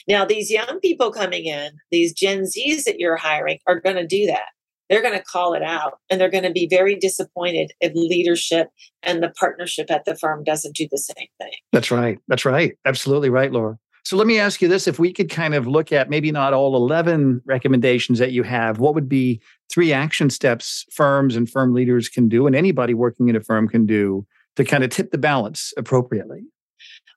Now, 0.08 0.24
these 0.24 0.50
young 0.50 0.78
people 0.80 1.10
coming 1.10 1.46
in, 1.46 1.72
these 1.90 2.12
Gen 2.12 2.42
Zs 2.42 2.84
that 2.84 2.98
you're 2.98 3.16
hiring, 3.16 3.58
are 3.66 3.80
going 3.80 3.96
to 3.96 4.06
do 4.06 4.26
that. 4.26 4.48
They're 4.88 5.02
going 5.02 5.18
to 5.18 5.24
call 5.24 5.54
it 5.54 5.62
out 5.62 5.98
and 6.10 6.20
they're 6.20 6.30
going 6.30 6.44
to 6.44 6.52
be 6.52 6.68
very 6.70 6.94
disappointed 6.94 7.72
if 7.80 7.92
leadership 7.94 8.68
and 9.02 9.22
the 9.22 9.30
partnership 9.30 9.90
at 9.90 10.04
the 10.04 10.14
firm 10.14 10.44
doesn't 10.44 10.76
do 10.76 10.86
the 10.90 10.98
same 10.98 11.26
thing. 11.40 11.54
That's 11.72 11.90
right. 11.90 12.18
That's 12.28 12.44
right. 12.44 12.76
Absolutely 12.84 13.30
right, 13.30 13.50
Laura. 13.50 13.78
So 14.04 14.18
let 14.18 14.26
me 14.26 14.38
ask 14.38 14.60
you 14.60 14.68
this 14.68 14.86
if 14.86 14.98
we 14.98 15.14
could 15.14 15.30
kind 15.30 15.54
of 15.54 15.66
look 15.66 15.90
at 15.90 16.10
maybe 16.10 16.30
not 16.30 16.52
all 16.52 16.76
11 16.76 17.40
recommendations 17.46 18.18
that 18.18 18.32
you 18.32 18.42
have, 18.42 18.78
what 18.78 18.94
would 18.94 19.08
be 19.08 19.40
three 19.70 19.94
action 19.94 20.28
steps 20.28 20.84
firms 20.92 21.36
and 21.36 21.48
firm 21.48 21.72
leaders 21.72 22.10
can 22.10 22.28
do 22.28 22.46
and 22.46 22.54
anybody 22.54 22.92
working 22.92 23.30
in 23.30 23.36
a 23.36 23.40
firm 23.40 23.66
can 23.66 23.86
do 23.86 24.26
to 24.56 24.64
kind 24.64 24.84
of 24.84 24.90
tip 24.90 25.10
the 25.10 25.18
balance 25.18 25.72
appropriately? 25.78 26.42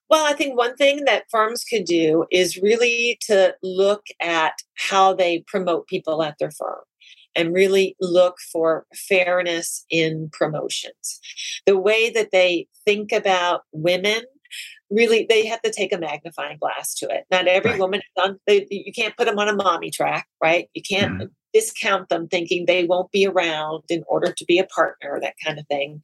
Well, 0.09 0.25
I 0.25 0.31
think 0.31 0.57
one 0.57 0.77
thing 0.77 1.03
that 1.03 1.25
firms 1.29 1.65
could 1.65 1.83
do 1.83 2.25
is 2.31 2.55
really 2.55 3.17
to 3.23 3.53
look 3.61 4.05
at 4.21 4.53
how 4.75 5.13
they 5.13 5.43
promote 5.47 5.87
people 5.87 6.23
at 6.23 6.35
their 6.39 6.51
firm 6.51 6.79
and 7.35 7.53
really 7.53 7.97
look 7.99 8.37
for 8.51 8.85
fairness 8.95 9.85
in 9.89 10.29
promotions. 10.31 11.19
The 11.65 11.77
way 11.77 12.09
that 12.11 12.31
they 12.31 12.67
think 12.85 13.11
about 13.11 13.63
women 13.73 14.21
really 14.89 15.25
they 15.29 15.45
have 15.45 15.61
to 15.61 15.71
take 15.71 15.93
a 15.93 15.97
magnifying 15.97 16.57
glass 16.57 16.93
to 16.95 17.05
it. 17.07 17.25
Not 17.31 17.47
every 17.47 17.71
right. 17.71 17.79
woman 17.79 18.01
on 18.17 18.39
they, 18.47 18.67
you 18.69 18.91
can't 18.93 19.15
put 19.17 19.25
them 19.25 19.39
on 19.39 19.49
a 19.49 19.55
mommy 19.55 19.91
track, 19.91 20.27
right? 20.41 20.69
You 20.73 20.81
can't 20.87 21.13
mm-hmm. 21.13 21.25
discount 21.53 22.09
them 22.09 22.27
thinking 22.27 22.65
they 22.65 22.85
won't 22.85 23.11
be 23.11 23.25
around 23.25 23.83
in 23.89 24.03
order 24.07 24.31
to 24.31 24.45
be 24.45 24.59
a 24.59 24.65
partner, 24.65 25.19
that 25.21 25.35
kind 25.45 25.59
of 25.59 25.67
thing. 25.67 26.01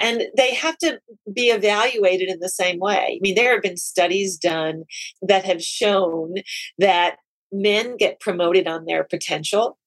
And 0.00 0.24
they 0.36 0.54
have 0.54 0.76
to 0.78 1.00
be 1.32 1.48
evaluated 1.50 2.28
in 2.28 2.40
the 2.40 2.48
same 2.48 2.78
way. 2.78 3.16
I 3.16 3.18
mean, 3.20 3.34
there 3.34 3.52
have 3.52 3.62
been 3.62 3.76
studies 3.76 4.36
done 4.36 4.84
that 5.22 5.44
have 5.44 5.62
shown 5.62 6.34
that 6.78 7.16
men 7.52 7.96
get 7.96 8.20
promoted 8.20 8.68
on 8.68 8.84
their 8.84 9.04
potential 9.04 9.78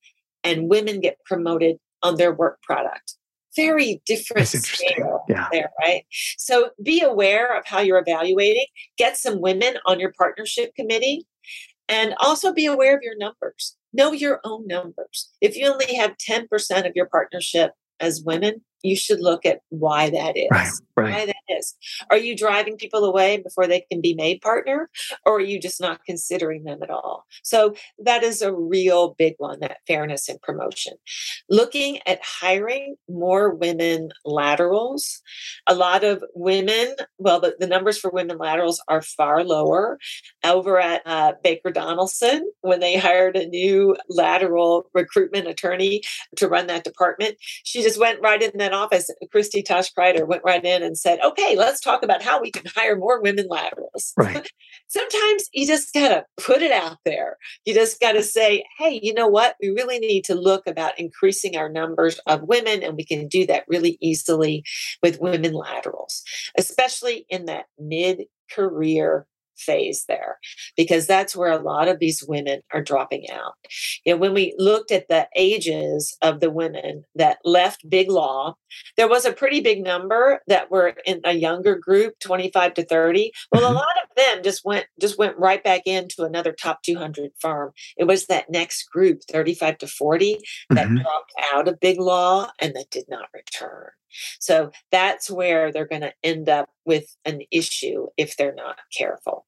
and 0.43 0.69
women 0.69 0.99
get 0.99 1.17
promoted 1.25 1.77
on 2.01 2.15
their 2.17 2.33
work 2.33 2.61
product 2.61 3.15
very 3.55 4.01
different 4.05 4.47
scale 4.47 5.23
yeah. 5.29 5.47
there, 5.51 5.71
right? 5.79 6.05
So 6.37 6.71
be 6.81 7.01
aware 7.01 7.57
of 7.57 7.65
how 7.65 7.79
you're 7.79 7.99
evaluating. 7.99 8.65
Get 8.97 9.17
some 9.17 9.41
women 9.41 9.75
on 9.85 9.99
your 9.99 10.13
partnership 10.17 10.75
committee 10.75 11.25
and 11.89 12.15
also 12.19 12.53
be 12.53 12.65
aware 12.65 12.95
of 12.95 13.01
your 13.03 13.17
numbers. 13.17 13.75
Know 13.93 14.11
your 14.11 14.39
own 14.43 14.67
numbers. 14.67 15.29
If 15.41 15.55
you 15.55 15.67
only 15.67 15.95
have 15.95 16.15
10% 16.17 16.47
of 16.87 16.93
your 16.95 17.07
partnership 17.07 17.71
as 17.99 18.23
women, 18.25 18.61
you 18.83 18.95
should 18.95 19.21
look 19.21 19.45
at 19.45 19.61
why 19.69 20.09
that 20.09 20.37
is. 20.37 20.49
Right, 20.51 20.71
right. 20.97 21.13
Why 21.13 21.25
that 21.27 21.57
is. 21.57 21.75
Are 22.09 22.17
you 22.17 22.35
driving 22.35 22.77
people 22.77 23.05
away 23.05 23.37
before 23.37 23.65
they 23.65 23.85
can 23.91 24.01
be 24.01 24.13
made 24.13 24.41
partner, 24.41 24.89
or 25.25 25.37
are 25.37 25.41
you 25.41 25.59
just 25.59 25.81
not 25.81 26.05
considering 26.05 26.65
them 26.65 26.83
at 26.83 26.89
all? 26.89 27.25
So 27.43 27.75
that 27.99 28.23
is 28.23 28.41
a 28.41 28.53
real 28.53 29.15
big 29.17 29.35
one. 29.37 29.59
That 29.61 29.77
fairness 29.87 30.29
and 30.29 30.41
promotion. 30.41 30.93
Looking 31.49 31.99
at 32.05 32.19
hiring 32.23 32.95
more 33.09 33.55
women 33.55 34.09
laterals. 34.25 35.21
A 35.67 35.73
lot 35.73 36.03
of 36.03 36.23
women. 36.35 36.95
Well, 37.17 37.39
the, 37.39 37.55
the 37.59 37.67
numbers 37.67 37.97
for 37.97 38.11
women 38.11 38.37
laterals 38.37 38.81
are 38.87 39.01
far 39.01 39.43
lower. 39.43 39.97
Over 40.43 40.79
at 40.79 41.01
uh, 41.05 41.33
Baker 41.43 41.71
Donelson, 41.71 42.41
when 42.61 42.81
they 42.81 42.97
hired 42.97 43.37
a 43.37 43.47
new 43.47 43.95
lateral 44.09 44.89
recruitment 44.93 45.47
attorney 45.47 46.01
to 46.35 46.47
run 46.49 46.67
that 46.67 46.83
department, 46.83 47.35
she 47.39 47.81
just 47.81 47.99
went 47.99 48.21
right 48.21 48.41
in 48.41 48.51
that 48.55 48.72
office, 48.73 49.09
Christy 49.31 49.61
Tosh 49.61 49.93
Kreider 49.93 50.27
went 50.27 50.43
right 50.43 50.63
in 50.63 50.83
and 50.83 50.97
said, 50.97 51.19
okay, 51.23 51.55
let's 51.57 51.79
talk 51.79 52.03
about 52.03 52.21
how 52.21 52.41
we 52.41 52.51
can 52.51 52.65
hire 52.75 52.95
more 52.95 53.21
women 53.21 53.47
laterals. 53.49 54.13
Right. 54.17 54.47
Sometimes 54.87 55.49
you 55.53 55.65
just 55.65 55.93
got 55.93 56.09
to 56.09 56.25
put 56.37 56.61
it 56.61 56.71
out 56.71 56.97
there. 57.05 57.37
You 57.65 57.73
just 57.73 57.99
got 57.99 58.13
to 58.13 58.23
say, 58.23 58.63
hey, 58.77 58.99
you 59.01 59.13
know 59.13 59.27
what? 59.27 59.55
We 59.61 59.69
really 59.69 59.99
need 59.99 60.23
to 60.25 60.35
look 60.35 60.67
about 60.67 60.99
increasing 60.99 61.57
our 61.57 61.69
numbers 61.69 62.19
of 62.27 62.43
women, 62.43 62.83
and 62.83 62.95
we 62.95 63.05
can 63.05 63.27
do 63.27 63.45
that 63.47 63.65
really 63.67 63.97
easily 64.01 64.63
with 65.01 65.21
women 65.21 65.53
laterals, 65.53 66.23
especially 66.57 67.25
in 67.29 67.45
that 67.45 67.65
mid 67.79 68.23
career 68.51 69.25
phase 69.57 70.05
there 70.07 70.37
because 70.75 71.07
that's 71.07 71.35
where 71.35 71.51
a 71.51 71.61
lot 71.61 71.87
of 71.87 71.99
these 71.99 72.23
women 72.27 72.61
are 72.71 72.81
dropping 72.81 73.29
out. 73.29 73.53
You 74.05 74.13
know, 74.13 74.17
when 74.17 74.33
we 74.33 74.53
looked 74.57 74.91
at 74.91 75.07
the 75.07 75.27
ages 75.35 76.15
of 76.21 76.39
the 76.39 76.51
women 76.51 77.05
that 77.15 77.37
left 77.43 77.89
Big 77.89 78.09
Law, 78.09 78.55
there 78.97 79.07
was 79.07 79.25
a 79.25 79.33
pretty 79.33 79.61
big 79.61 79.83
number 79.83 80.41
that 80.47 80.71
were 80.71 80.95
in 81.05 81.21
a 81.23 81.33
younger 81.33 81.75
group, 81.75 82.19
25 82.19 82.73
to 82.75 82.85
30. 82.85 83.31
Well, 83.51 83.63
mm-hmm. 83.63 83.71
a 83.71 83.75
lot 83.75 84.02
of 84.02 84.02
them 84.15 84.43
just 84.43 84.63
went 84.65 84.85
just 84.99 85.17
went 85.17 85.37
right 85.37 85.63
back 85.63 85.81
into 85.85 86.23
another 86.23 86.51
top 86.51 86.83
200 86.83 87.31
firm. 87.39 87.71
It 87.97 88.05
was 88.05 88.27
that 88.27 88.49
next 88.49 88.89
group, 88.89 89.21
35 89.29 89.79
to 89.79 89.87
40, 89.87 90.37
that 90.69 90.87
mm-hmm. 90.87 90.97
dropped 90.97 91.33
out 91.53 91.67
of 91.67 91.79
Big 91.79 91.99
Law 91.99 92.49
and 92.59 92.73
that 92.75 92.89
did 92.89 93.05
not 93.09 93.29
return. 93.33 93.89
So 94.39 94.71
that's 94.91 95.29
where 95.29 95.71
they're 95.71 95.87
going 95.87 96.01
to 96.01 96.13
end 96.23 96.49
up 96.49 96.69
with 96.85 97.15
an 97.25 97.41
issue 97.51 98.07
if 98.17 98.37
they're 98.37 98.53
not 98.53 98.77
careful. 98.95 99.45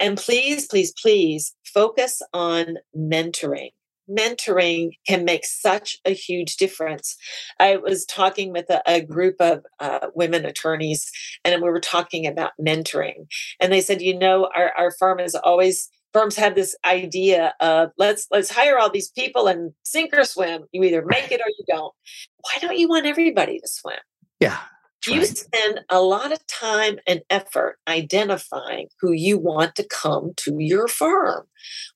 And 0.00 0.16
please, 0.16 0.66
please, 0.66 0.92
please 1.00 1.54
focus 1.64 2.22
on 2.32 2.78
mentoring. 2.96 3.72
Mentoring 4.08 4.90
can 5.06 5.24
make 5.24 5.44
such 5.44 5.96
a 6.04 6.10
huge 6.10 6.56
difference. 6.56 7.16
I 7.58 7.76
was 7.76 8.04
talking 8.04 8.52
with 8.52 8.68
a, 8.70 8.82
a 8.86 9.00
group 9.00 9.36
of 9.40 9.64
uh, 9.80 10.08
women 10.14 10.44
attorneys, 10.44 11.10
and 11.44 11.62
we 11.62 11.70
were 11.70 11.80
talking 11.80 12.26
about 12.26 12.52
mentoring. 12.60 13.26
And 13.60 13.72
they 13.72 13.80
said, 13.80 14.02
you 14.02 14.18
know, 14.18 14.50
our, 14.54 14.72
our 14.76 14.90
firm 14.90 15.20
is 15.20 15.34
always 15.34 15.88
firms 16.14 16.36
have 16.36 16.54
this 16.54 16.76
idea 16.86 17.52
of 17.60 17.90
let's 17.98 18.26
let's 18.30 18.50
hire 18.50 18.78
all 18.78 18.88
these 18.88 19.10
people 19.10 19.48
and 19.48 19.72
sink 19.82 20.16
or 20.16 20.24
swim. 20.24 20.64
You 20.72 20.84
either 20.84 21.04
make 21.04 21.30
it 21.30 21.40
or 21.40 21.48
you 21.48 21.64
don't. 21.68 21.92
Why 22.40 22.58
don't 22.60 22.78
you 22.78 22.88
want 22.88 23.04
everybody 23.04 23.58
to 23.58 23.68
swim? 23.68 23.98
Yeah. 24.40 24.58
You 25.06 25.18
right. 25.18 25.26
spend 25.26 25.80
a 25.90 26.00
lot 26.00 26.32
of 26.32 26.46
time 26.46 26.98
and 27.06 27.20
effort 27.28 27.76
identifying 27.86 28.86
who 29.00 29.12
you 29.12 29.38
want 29.38 29.74
to 29.74 29.86
come 29.86 30.32
to 30.38 30.56
your 30.58 30.88
firm. 30.88 31.44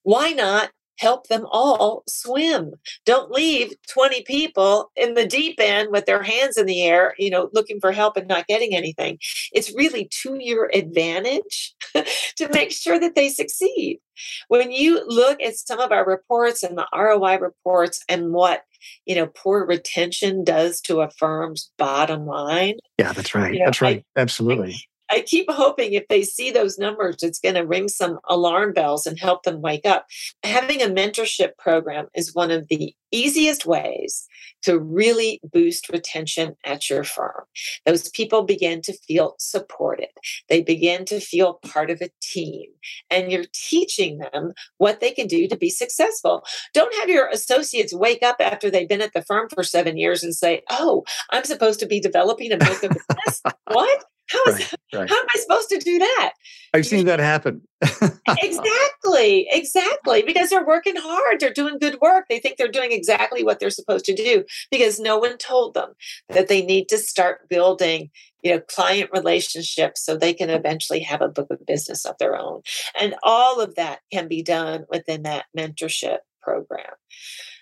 Why 0.03 0.33
not 0.33 0.71
help 0.99 1.29
them 1.29 1.47
all 1.51 2.03
swim. 2.09 2.75
Don't 3.05 3.31
leave 3.31 3.73
20 3.93 4.23
people 4.23 4.91
in 4.97 5.15
the 5.15 5.27
deep 5.27 5.57
end 5.59 5.91
with 5.91 6.07
their 6.07 6.23
hands 6.23 6.57
in 6.57 6.67
the 6.67 6.85
air, 6.85 7.15
you 7.19 7.31
know, 7.31 7.49
looking 7.53 7.81
for 7.81 7.93
help 7.93 8.17
and 8.17 8.29
not 8.29 8.47
getting 8.47 8.75
anything. 8.75 9.19
It's 9.53 9.75
really 9.75 10.09
to 10.23 10.37
your 10.41 10.71
advantage 10.75 11.75
to 11.95 12.49
make 12.53 12.73
sure 12.73 12.99
that 12.99 13.15
they 13.15 13.29
succeed. 13.29 14.01
When 14.49 14.73
you 14.73 15.03
look 15.07 15.41
at 15.41 15.57
some 15.57 15.79
of 15.79 15.93
our 15.93 16.05
reports 16.05 16.63
and 16.63 16.77
the 16.77 16.87
ROI 16.93 17.39
reports 17.39 18.03
and 18.09 18.33
what 18.33 18.63
you 19.07 19.15
know 19.15 19.27
poor 19.27 19.67
retention 19.67 20.45
does 20.45 20.81
to 20.83 21.01
a 21.01 21.11
firm's 21.11 21.71
bottom 21.79 22.27
line 22.27 22.77
yeah 22.99 23.13
that's 23.13 23.35
right 23.35 23.53
you 23.53 23.59
know, 23.59 23.65
that's 23.65 23.81
right 23.81 24.05
I, 24.17 24.21
absolutely 24.21 24.77
I 25.11 25.21
keep 25.21 25.51
hoping 25.51 25.93
if 25.93 26.09
they 26.09 26.23
see 26.23 26.51
those 26.51 26.79
numbers, 26.79 27.17
it's 27.23 27.39
going 27.39 27.55
to 27.55 27.67
ring 27.67 27.89
some 27.89 28.19
alarm 28.29 28.73
bells 28.73 29.07
and 29.07 29.19
help 29.19 29.43
them 29.43 29.61
wake 29.61 29.87
up. 29.87 30.07
Having 30.43 30.83
a 30.83 30.87
mentorship 30.87 31.57
program 31.59 32.07
is 32.15 32.35
one 32.35 32.51
of 32.51 32.69
the 32.69 32.95
easiest 33.11 33.65
ways 33.65 34.27
to 34.63 34.79
really 34.79 35.41
boost 35.53 35.89
retention 35.89 36.57
at 36.65 36.91
your 36.91 37.05
firm. 37.05 37.45
Those 37.87 38.11
people 38.11 38.43
begin 38.43 38.83
to 38.83 38.93
feel 38.93 39.35
supported, 39.39 40.09
they 40.49 40.63
begin 40.63 41.05
to 41.07 41.21
feel 41.21 41.55
part 41.55 41.91
of 41.91 42.01
a 42.03 42.11
team, 42.21 42.67
and 43.11 43.33
you're 43.33 43.45
teaching 43.53 44.19
them 44.19 44.53
what 44.79 45.01
they 45.01 45.11
can 45.11 45.27
do 45.27 45.49
to 45.49 45.57
be 45.57 45.71
successful. 45.71 46.45
Don't 46.75 46.95
have 46.97 47.09
your 47.09 47.29
associates 47.29 47.95
wake 47.95 48.23
up 48.23 48.37
after 48.41 48.71
they've 48.71 48.89
been 48.89 49.03
at 49.03 49.13
the 49.15 49.23
firm 49.23 49.49
for 49.49 49.63
seven 49.63 49.97
years 49.97 50.23
and 50.23 50.35
say, 50.35 50.63
Oh, 50.71 51.05
I'm 51.31 51.45
supposed 51.45 51.81
to 51.81 51.87
be 51.87 52.01
developing 52.01 52.53
a 52.53 52.59
book 52.59 52.83
of 52.83 52.91
business. 52.91 53.43
what? 53.67 54.05
How, 54.31 54.45
is, 54.53 54.59
right, 54.59 55.01
right. 55.01 55.09
how 55.09 55.17
am 55.17 55.27
I 55.35 55.39
supposed 55.39 55.69
to 55.71 55.79
do 55.79 55.99
that? 55.99 56.33
I've 56.75 56.87
seen 56.87 57.07
that 57.07 57.19
happen. 57.19 57.63
exactly, 58.29 59.49
exactly. 59.51 60.23
Because 60.23 60.51
they're 60.51 60.67
working 60.67 60.97
hard, 60.97 61.41
they're 61.41 61.53
doing 61.53 61.79
good 61.79 61.99
work. 62.01 62.27
They 62.29 62.39
think 62.39 62.57
they're 62.57 62.69
doing 62.69 62.93
exactly 62.93 63.43
what 63.43 63.59
they're 63.59 63.71
supposed 63.71 64.05
to 64.07 64.15
do 64.15 64.45
because 64.71 65.01
no 65.01 65.19
one 65.19 65.39
told 65.39 65.75
them 65.75 65.95
that 66.29 66.49
they 66.49 66.63
need 66.63 66.89
to 66.89 66.99
start 66.99 67.49
building 67.49 68.11
you 68.43 68.53
know 68.53 68.61
client 68.61 69.11
relationships 69.13 70.05
so 70.05 70.17
they 70.17 70.33
can 70.33 70.51
eventually 70.51 71.01
have 71.01 71.23
a 71.23 71.29
book 71.29 71.49
of 71.51 71.65
business 71.67 72.05
of 72.05 72.17
their 72.19 72.37
own 72.37 72.63
and 72.99 73.15
all 73.23 73.61
of 73.61 73.75
that 73.75 74.01
can 74.13 74.29
be 74.29 74.43
done 74.43 74.85
within 74.89 75.23
that 75.23 75.47
mentorship 75.57 76.19
program 76.41 76.95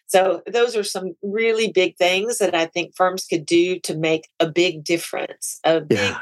so 0.07 0.43
those 0.47 0.77
are 0.77 0.85
some 0.85 1.15
really 1.23 1.73
big 1.73 1.97
things 1.97 2.39
that 2.39 2.55
i 2.55 2.67
think 2.67 2.95
firms 2.95 3.27
could 3.27 3.47
do 3.47 3.79
to 3.81 3.97
make 3.97 4.29
a 4.41 4.49
big 4.49 4.85
difference 4.85 5.61
a 5.65 5.81
big 5.81 5.99
yeah. 5.99 6.21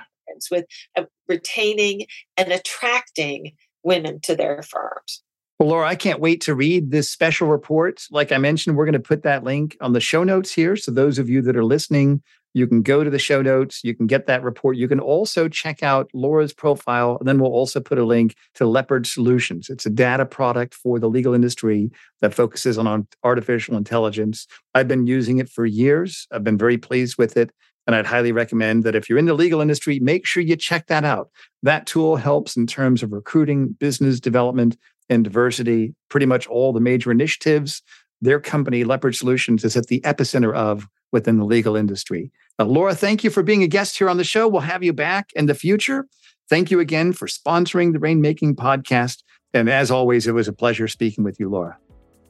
Difference 0.49 0.67
with 0.97 1.05
uh, 1.05 1.07
retaining 1.29 2.07
and 2.37 2.53
attracting 2.53 3.53
women 3.83 4.21
to 4.23 4.37
their 4.37 4.63
firms 4.63 5.23
well, 5.61 5.69
Laura, 5.69 5.87
I 5.87 5.95
can't 5.95 6.19
wait 6.19 6.41
to 6.43 6.55
read 6.55 6.91
this 6.91 7.09
special 7.09 7.47
report. 7.47 8.03
Like 8.11 8.33
I 8.33 8.39
mentioned, 8.39 8.77
we're 8.77 8.87
going 8.87 8.95
to 8.95 8.99
put 8.99 9.23
that 9.23 9.45
link 9.45 9.77
on 9.81 9.93
the 9.93 10.01
show 10.01 10.25
notes 10.25 10.53
here. 10.53 10.75
So 10.75 10.91
those 10.91 11.17
of 11.17 11.29
you 11.31 11.43
that 11.43 11.57
are 11.57 11.65
listening 11.65 12.25
you 12.55 12.69
can 12.69 12.83
go 12.83 13.03
to 13.03 13.11
the 13.11 13.19
show 13.19 13.43
notes. 13.43 13.83
You 13.83 13.95
can 13.95 14.07
get 14.07 14.27
that 14.27 14.43
report. 14.43 14.77
You 14.77 14.87
can 14.87 15.01
also 15.01 15.49
check 15.49 15.83
out 15.83 16.09
Laura's 16.15 16.55
profile. 16.55 17.17
And 17.19 17.29
then 17.29 17.41
we'll 17.41 17.53
also 17.53 17.81
put 17.81 17.99
a 17.99 18.05
link 18.05 18.37
to 18.55 18.65
Leopard 18.65 19.07
Solutions. 19.07 19.69
It's 19.69 19.85
a 19.85 19.91
data 19.91 20.25
product 20.25 20.73
for 20.73 21.01
the 21.01 21.11
legal 21.11 21.35
industry 21.35 21.91
that 22.21 22.33
focuses 22.33 22.79
on 22.79 23.09
artificial 23.25 23.77
intelligence. 23.77 24.47
I've 24.73 24.89
been 24.89 25.07
using 25.07 25.39
it 25.39 25.49
for 25.49 25.67
years. 25.67 26.29
I've 26.31 26.45
been 26.45 26.59
very 26.59 26.79
pleased 26.79 27.19
with 27.19 27.37
it. 27.37 27.51
And 27.87 27.95
I'd 27.95 28.07
highly 28.07 28.33
recommend 28.33 28.85
that 28.85 28.95
if 28.95 29.09
you're 29.09 29.19
in 29.19 29.27
the 29.27 29.35
legal 29.35 29.61
industry, 29.61 30.01
make 30.01 30.27
sure 30.27 30.43
you 30.43 30.57
check 30.57 30.87
that 30.87 31.05
out. 31.05 31.31
That 31.63 31.87
tool 31.87 32.17
helps 32.17 32.57
in 32.57 32.67
terms 32.67 33.03
of 33.03 33.13
recruiting, 33.13 33.77
business 33.79 34.21
development, 34.21 34.77
and 35.11 35.23
diversity. 35.23 35.95
Pretty 36.09 36.27
much 36.27 36.47
all 36.47 36.73
the 36.73 36.81
major 36.81 37.11
initiatives 37.11 37.83
their 38.25 38.41
company, 38.41 38.85
Leopard 38.85 39.15
Solutions, 39.15 39.65
is 39.65 39.77
at 39.77 39.87
the 39.87 40.01
epicenter 40.01 40.55
of 40.55 40.89
within 41.13 41.39
the 41.39 41.45
legal 41.45 41.77
industry. 41.77 42.33
Uh, 42.59 42.65
Laura, 42.65 42.95
thank 42.95 43.23
you 43.23 43.31
for 43.31 43.43
being 43.43 43.63
a 43.63 43.69
guest 43.69 43.99
here 43.99 44.09
on 44.09 44.17
the 44.17 44.25
show. 44.25 44.49
We'll 44.49 44.63
have 44.63 44.83
you 44.83 44.93
back 44.93 45.31
in 45.35 45.47
the 45.47 45.55
future. 45.55 46.07
Thank 46.49 46.71
you 46.71 46.81
again 46.81 47.13
for 47.13 47.27
sponsoring 47.27 47.93
the 47.93 47.99
Rainmaking 47.99 48.55
podcast. 48.55 49.23
And 49.53 49.69
as 49.69 49.91
always, 49.91 50.27
it 50.27 50.33
was 50.33 50.49
a 50.49 50.53
pleasure 50.53 50.89
speaking 50.89 51.23
with 51.23 51.39
you, 51.39 51.49
Laura. 51.49 51.79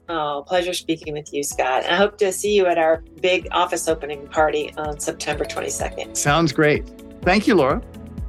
Oh, 0.07 0.43
pleasure 0.47 0.73
speaking 0.73 1.13
with 1.13 1.33
you, 1.33 1.43
Scott. 1.43 1.83
I 1.85 1.95
hope 1.95 2.17
to 2.19 2.31
see 2.31 2.55
you 2.55 2.67
at 2.67 2.77
our 2.77 3.03
big 3.21 3.47
office 3.51 3.87
opening 3.87 4.27
party 4.27 4.71
on 4.77 4.99
September 4.99 5.45
22nd. 5.45 6.15
Sounds 6.15 6.51
great. 6.51 6.87
Thank 7.23 7.47
you, 7.47 7.55
Laura. 7.55 7.81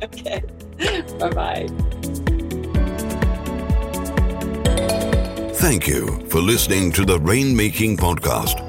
Okay. 0.03 0.43
bye 1.19 1.31
bye. 1.31 1.67
Thank 5.57 5.87
you 5.87 6.27
for 6.29 6.41
listening 6.41 6.93
to 6.93 7.05
the 7.05 7.19
Rainmaking 7.19 7.99
Podcast. 7.99 8.63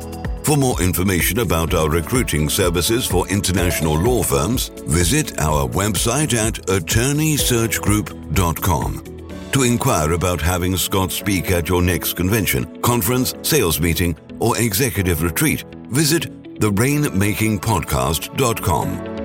For 0.45 0.57
more 0.57 0.81
information 0.81 1.39
about 1.39 1.73
our 1.73 1.89
recruiting 1.89 2.49
services 2.49 3.05
for 3.05 3.25
international 3.27 3.97
law 3.99 4.23
firms, 4.23 4.69
visit 4.85 5.37
our 5.39 5.67
website 5.67 6.33
at 6.33 6.53
attorneysearchgroup.com. 6.67 9.16
To 9.57 9.63
inquire 9.63 10.13
about 10.13 10.39
having 10.39 10.77
Scott 10.77 11.11
speak 11.11 11.49
at 11.49 11.67
your 11.67 11.81
next 11.81 12.13
convention, 12.13 12.79
conference, 12.83 13.33
sales 13.41 13.79
meeting, 13.79 14.15
or 14.37 14.55
executive 14.55 15.23
retreat, 15.23 15.63
visit 15.89 16.31
therainmakingpodcast.com. 16.59 19.16